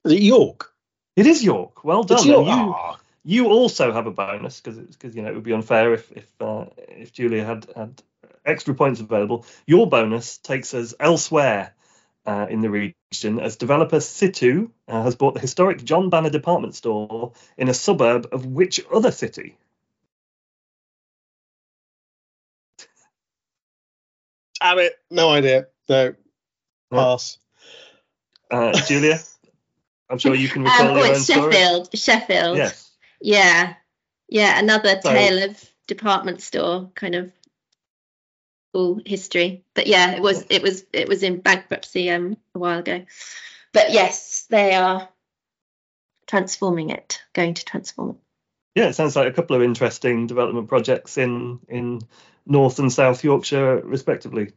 The 0.03 0.19
York. 0.21 0.73
It 1.15 1.27
is 1.27 1.43
York. 1.43 1.84
Well 1.84 2.03
done. 2.03 2.25
York. 2.27 2.47
You, 2.47 2.75
you 3.23 3.47
also 3.47 3.91
have 3.91 4.07
a 4.07 4.12
bonus 4.12 4.59
because 4.59 4.77
because 4.77 5.15
you 5.15 5.21
know 5.21 5.29
it 5.29 5.36
would 5.36 5.43
be 5.43 5.53
unfair 5.53 5.93
if 5.93 6.12
if 6.12 6.29
uh, 6.41 6.65
if 6.77 7.13
Julia 7.13 7.45
had 7.45 7.67
had 7.75 8.01
extra 8.45 8.73
points 8.73 8.99
available. 8.99 9.45
Your 9.65 9.88
bonus 9.88 10.38
takes 10.38 10.73
us 10.73 10.93
elsewhere 10.99 11.73
uh, 12.25 12.47
in 12.49 12.62
the 12.62 12.69
region 12.69 13.39
as 13.39 13.55
developer 13.55 13.97
Citu 13.97 14.69
uh, 14.88 15.03
has 15.03 15.15
bought 15.15 15.33
the 15.33 15.39
historic 15.39 15.83
John 15.83 16.09
Banner 16.09 16.29
department 16.29 16.75
store 16.75 17.33
in 17.57 17.69
a 17.69 17.73
suburb 17.73 18.27
of 18.31 18.45
which 18.45 18.81
other 18.93 19.12
city? 19.12 19.57
Damn 24.59 24.79
it! 24.79 24.93
No 25.12 25.29
idea. 25.29 25.67
No. 25.89 26.15
Pass. 26.91 27.38
Uh, 28.49 28.71
Julia, 28.88 29.19
I'm 30.09 30.19
sure 30.19 30.36
you 30.36 30.47
can 30.47 30.63
recall 30.63 30.89
um, 30.89 30.97
oh, 30.97 31.03
your 31.03 31.13
it's 31.15 31.25
Sheffield. 31.25 31.88
Story. 31.88 32.19
Sheffield. 32.19 32.57
Yes. 32.57 32.83
Yeah, 33.23 33.75
yeah, 34.27 34.59
another 34.59 34.99
so, 35.01 35.09
tale 35.09 35.49
of 35.49 35.73
department 35.88 36.41
store 36.41 36.91
kind 36.93 37.15
of 37.15 37.31
all 38.73 38.99
history. 39.05 39.63
But 39.73 39.88
yeah, 39.88 40.12
it 40.12 40.21
was 40.21 40.45
it 40.49 40.62
was 40.62 40.83
it 40.91 41.07
was 41.07 41.23
in 41.23 41.39
bankruptcy 41.39 42.09
um 42.09 42.36
a 42.53 42.59
while 42.59 42.79
ago. 42.79 43.05
But 43.71 43.93
yes, 43.93 44.45
they 44.49 44.75
are 44.75 45.07
transforming 46.27 46.89
it, 46.89 47.21
going 47.33 47.53
to 47.53 47.63
transform 47.63 48.09
it. 48.09 48.15
Yeah, 48.75 48.89
it 48.89 48.93
sounds 48.93 49.15
like 49.15 49.29
a 49.29 49.33
couple 49.33 49.55
of 49.55 49.62
interesting 49.62 50.27
development 50.27 50.67
projects 50.67 51.17
in 51.17 51.59
in 51.69 52.01
North 52.45 52.77
and 52.79 52.91
South 52.91 53.23
Yorkshire, 53.23 53.77
respectively. 53.86 54.51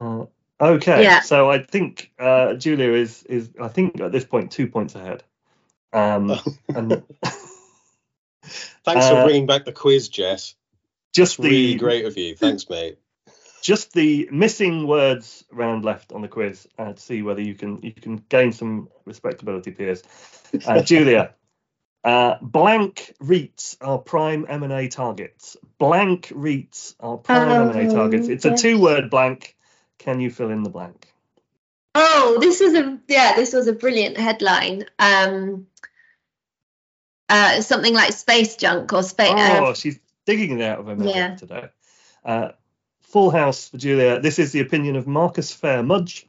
Uh, 0.00 0.26
okay, 0.60 1.02
yeah. 1.02 1.22
so 1.22 1.50
I 1.50 1.64
think 1.64 2.12
uh, 2.20 2.54
Julia 2.54 2.92
is 2.92 3.24
is 3.24 3.50
I 3.60 3.66
think 3.66 4.00
at 4.00 4.12
this 4.12 4.24
point 4.24 4.52
two 4.52 4.68
points 4.68 4.94
ahead. 4.94 5.24
Um, 5.92 6.38
and, 6.68 7.02
Thanks 8.84 9.06
uh, 9.06 9.10
for 9.10 9.24
bringing 9.24 9.46
back 9.46 9.64
the 9.64 9.72
quiz, 9.72 10.08
Jess. 10.08 10.54
Just 11.14 11.40
the 11.40 11.48
really 11.48 11.74
great 11.74 12.04
of 12.04 12.16
you. 12.16 12.36
Thanks, 12.36 12.68
mate. 12.68 12.98
Just 13.62 13.92
the 13.92 14.28
missing 14.30 14.86
words 14.86 15.44
round 15.50 15.84
left 15.84 16.12
on 16.12 16.22
the 16.22 16.28
quiz 16.28 16.66
uh, 16.78 16.92
to 16.92 17.00
see 17.00 17.22
whether 17.22 17.42
you 17.42 17.54
can 17.54 17.80
you 17.82 17.92
can 17.92 18.16
gain 18.28 18.52
some 18.52 18.88
respectability, 19.04 19.72
Piers. 19.72 20.02
Uh, 20.64 20.80
Julia, 20.90 21.34
Uh, 22.04 22.36
blank 22.40 23.14
REITs 23.20 23.76
are 23.80 23.98
prime 23.98 24.46
M&A 24.48 24.88
targets. 24.88 25.56
Blank 25.78 26.28
REITs 26.28 26.94
are 27.00 27.18
prime 27.18 27.48
oh, 27.50 27.70
M&A 27.70 27.92
targets. 27.92 28.28
It's 28.28 28.44
a 28.44 28.56
two-word 28.56 29.10
blank. 29.10 29.56
Can 29.98 30.20
you 30.20 30.30
fill 30.30 30.50
in 30.50 30.62
the 30.62 30.70
blank? 30.70 31.12
Oh, 32.00 32.38
this 32.40 32.60
was 32.60 32.74
a 32.74 32.98
yeah, 33.08 33.34
this 33.34 33.52
was 33.52 33.66
a 33.66 33.72
brilliant 33.72 34.16
headline. 34.16 34.84
Um, 34.98 35.66
uh, 37.28 37.60
something 37.60 37.92
like 37.92 38.12
space 38.12 38.56
junk 38.56 38.92
or 38.92 39.02
space. 39.02 39.32
Oh, 39.32 39.70
uh, 39.70 39.74
she's 39.74 39.98
digging 40.24 40.60
it 40.60 40.64
out 40.64 40.78
of 40.78 40.86
her 40.86 40.94
memory 40.94 41.14
yeah. 41.14 41.34
today. 41.34 41.68
Uh, 42.24 42.50
full 43.02 43.30
house 43.30 43.68
for 43.68 43.78
Julia. 43.78 44.20
This 44.20 44.38
is 44.38 44.52
the 44.52 44.60
opinion 44.60 44.94
of 44.96 45.06
Marcus 45.06 45.52
Phayre-Mudge, 45.54 46.26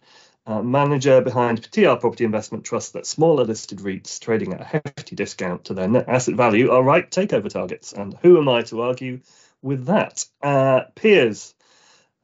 uh, 0.48 0.62
manager 0.62 1.22
behind 1.22 1.72
TR 1.72 1.96
Property 1.96 2.24
Investment 2.24 2.64
Trust, 2.64 2.94
that 2.94 3.06
smaller 3.06 3.44
listed 3.44 3.80
REITs 3.80 4.20
trading 4.20 4.54
at 4.54 4.62
a 4.62 4.64
hefty 4.64 5.16
discount 5.16 5.66
to 5.66 5.74
their 5.74 5.88
net 5.88 6.08
asset 6.08 6.36
value 6.36 6.72
are 6.72 6.82
right 6.82 7.10
takeover 7.10 7.50
targets. 7.50 7.94
And 7.94 8.18
who 8.22 8.40
am 8.40 8.50
I 8.50 8.64
to 8.64 8.82
argue 8.82 9.20
with 9.62 9.86
that? 9.86 10.26
Uh, 10.42 10.82
Piers, 10.96 11.54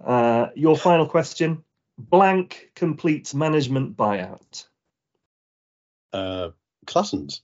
uh, 0.03 0.47
your 0.55 0.77
final 0.77 1.05
question. 1.05 1.64
Blank 1.97 2.71
completes 2.75 3.33
management 3.33 3.95
buyout. 3.95 4.65
Uh, 6.11 6.49
Cluttons. 6.85 7.41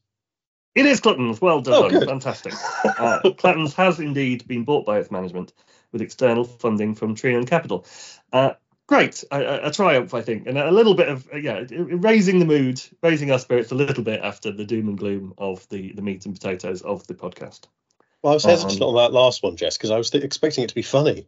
It 0.75 0.85
is 0.85 1.01
Cluttons. 1.01 1.41
Well 1.41 1.61
done. 1.61 1.95
Oh, 1.95 2.05
Fantastic. 2.05 2.53
Uh, 2.83 3.31
Cluttons 3.37 3.73
has 3.73 3.99
indeed 3.99 4.47
been 4.47 4.63
bought 4.63 4.85
by 4.85 4.99
its 4.99 5.09
management 5.09 5.53
with 5.91 6.01
external 6.01 6.43
funding 6.43 6.93
from 6.93 7.15
Trian 7.15 7.47
Capital. 7.47 7.85
Uh, 8.31 8.53
great, 8.87 9.23
a, 9.31 9.67
a, 9.67 9.71
triumph, 9.71 10.13
I 10.13 10.21
think, 10.21 10.45
and 10.45 10.57
a 10.57 10.69
little 10.69 10.93
bit 10.93 11.07
of 11.07 11.27
yeah, 11.33 11.63
raising 11.69 12.39
the 12.39 12.45
mood, 12.45 12.81
raising 13.01 13.31
our 13.31 13.39
spirits 13.39 13.71
a 13.71 13.75
little 13.75 14.03
bit 14.03 14.19
after 14.21 14.51
the 14.51 14.65
doom 14.65 14.89
and 14.89 14.97
gloom 14.97 15.33
of 15.37 15.67
the 15.69 15.93
the 15.93 16.01
meat 16.01 16.25
and 16.25 16.35
potatoes 16.35 16.81
of 16.81 17.07
the 17.07 17.15
podcast. 17.15 17.61
Well, 18.21 18.33
I 18.33 18.35
was 18.35 18.43
hesitant 18.43 18.81
um, 18.81 18.89
on 18.89 18.95
that 18.95 19.13
last 19.13 19.41
one, 19.41 19.55
Jess, 19.55 19.77
because 19.77 19.91
I 19.91 19.97
was 19.97 20.09
th- 20.09 20.23
expecting 20.23 20.63
it 20.63 20.67
to 20.67 20.75
be 20.75 20.83
funny. 20.83 21.27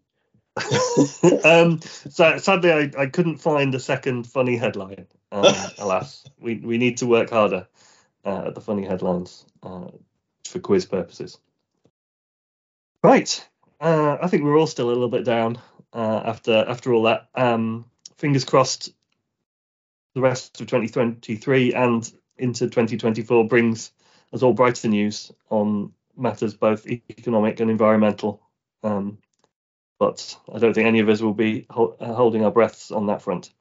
Um, 1.43 1.79
so 1.81 2.37
sadly, 2.37 2.71
I, 2.71 2.91
I 2.97 3.05
couldn't 3.07 3.37
find 3.37 3.73
a 3.73 3.79
second 3.79 4.27
funny 4.27 4.55
headline. 4.55 5.07
Um, 5.31 5.53
alas, 5.79 6.23
we 6.39 6.55
we 6.55 6.77
need 6.77 6.97
to 6.97 7.07
work 7.07 7.29
harder 7.29 7.67
uh, 8.25 8.45
at 8.47 8.55
the 8.55 8.61
funny 8.61 8.85
headlines 8.85 9.45
uh, 9.63 9.87
for 10.47 10.59
quiz 10.59 10.85
purposes. 10.85 11.39
Right, 13.03 13.49
uh, 13.81 14.17
I 14.21 14.27
think 14.27 14.43
we're 14.43 14.57
all 14.57 14.67
still 14.67 14.87
a 14.87 14.93
little 14.93 15.09
bit 15.09 15.25
down 15.25 15.59
uh, 15.91 16.21
after 16.25 16.65
after 16.67 16.93
all 16.93 17.03
that. 17.03 17.29
Um, 17.35 17.85
fingers 18.17 18.45
crossed. 18.45 18.93
The 20.15 20.21
rest 20.21 20.61
of 20.61 20.67
2023 20.67 21.73
and 21.73 22.13
into 22.37 22.65
2024 22.65 23.47
brings 23.47 23.91
us 24.31 24.43
all 24.43 24.53
brighter 24.53 24.87
news 24.87 25.31
on 25.49 25.91
matters 26.15 26.53
both 26.53 26.85
economic 26.87 27.59
and 27.59 27.71
environmental. 27.71 28.41
Um, 28.83 29.17
but 29.99 30.37
I 30.53 30.59
don't 30.59 30.73
think 30.73 30.87
any 30.87 30.99
of 30.99 31.09
us 31.09 31.21
will 31.21 31.33
be 31.33 31.65
ho- 31.69 31.95
uh, 31.99 32.13
holding 32.13 32.43
our 32.43 32.51
breaths 32.51 32.91
on 32.91 33.07
that 33.07 33.21
front. 33.21 33.51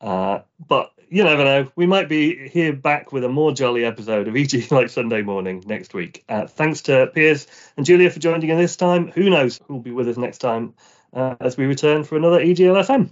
Uh, 0.00 0.40
but 0.66 0.92
you 1.08 1.24
never 1.24 1.44
know. 1.44 1.70
We 1.74 1.86
might 1.86 2.08
be 2.08 2.48
here 2.48 2.72
back 2.72 3.12
with 3.12 3.24
a 3.24 3.28
more 3.28 3.52
jolly 3.52 3.84
episode 3.84 4.28
of 4.28 4.36
EG 4.36 4.70
like 4.70 4.90
Sunday 4.90 5.22
morning 5.22 5.64
next 5.66 5.94
week. 5.94 6.24
Uh, 6.28 6.46
thanks 6.46 6.82
to 6.82 7.08
Piers 7.08 7.46
and 7.76 7.86
Julia 7.86 8.10
for 8.10 8.20
joining 8.20 8.50
in 8.50 8.58
this 8.58 8.76
time. 8.76 9.08
Who 9.08 9.30
knows 9.30 9.60
who'll 9.66 9.80
be 9.80 9.90
with 9.90 10.08
us 10.08 10.16
next 10.16 10.38
time 10.38 10.74
uh, 11.12 11.36
as 11.40 11.56
we 11.56 11.66
return 11.66 12.04
for 12.04 12.16
another 12.16 12.40
EGLFM. 12.40 13.10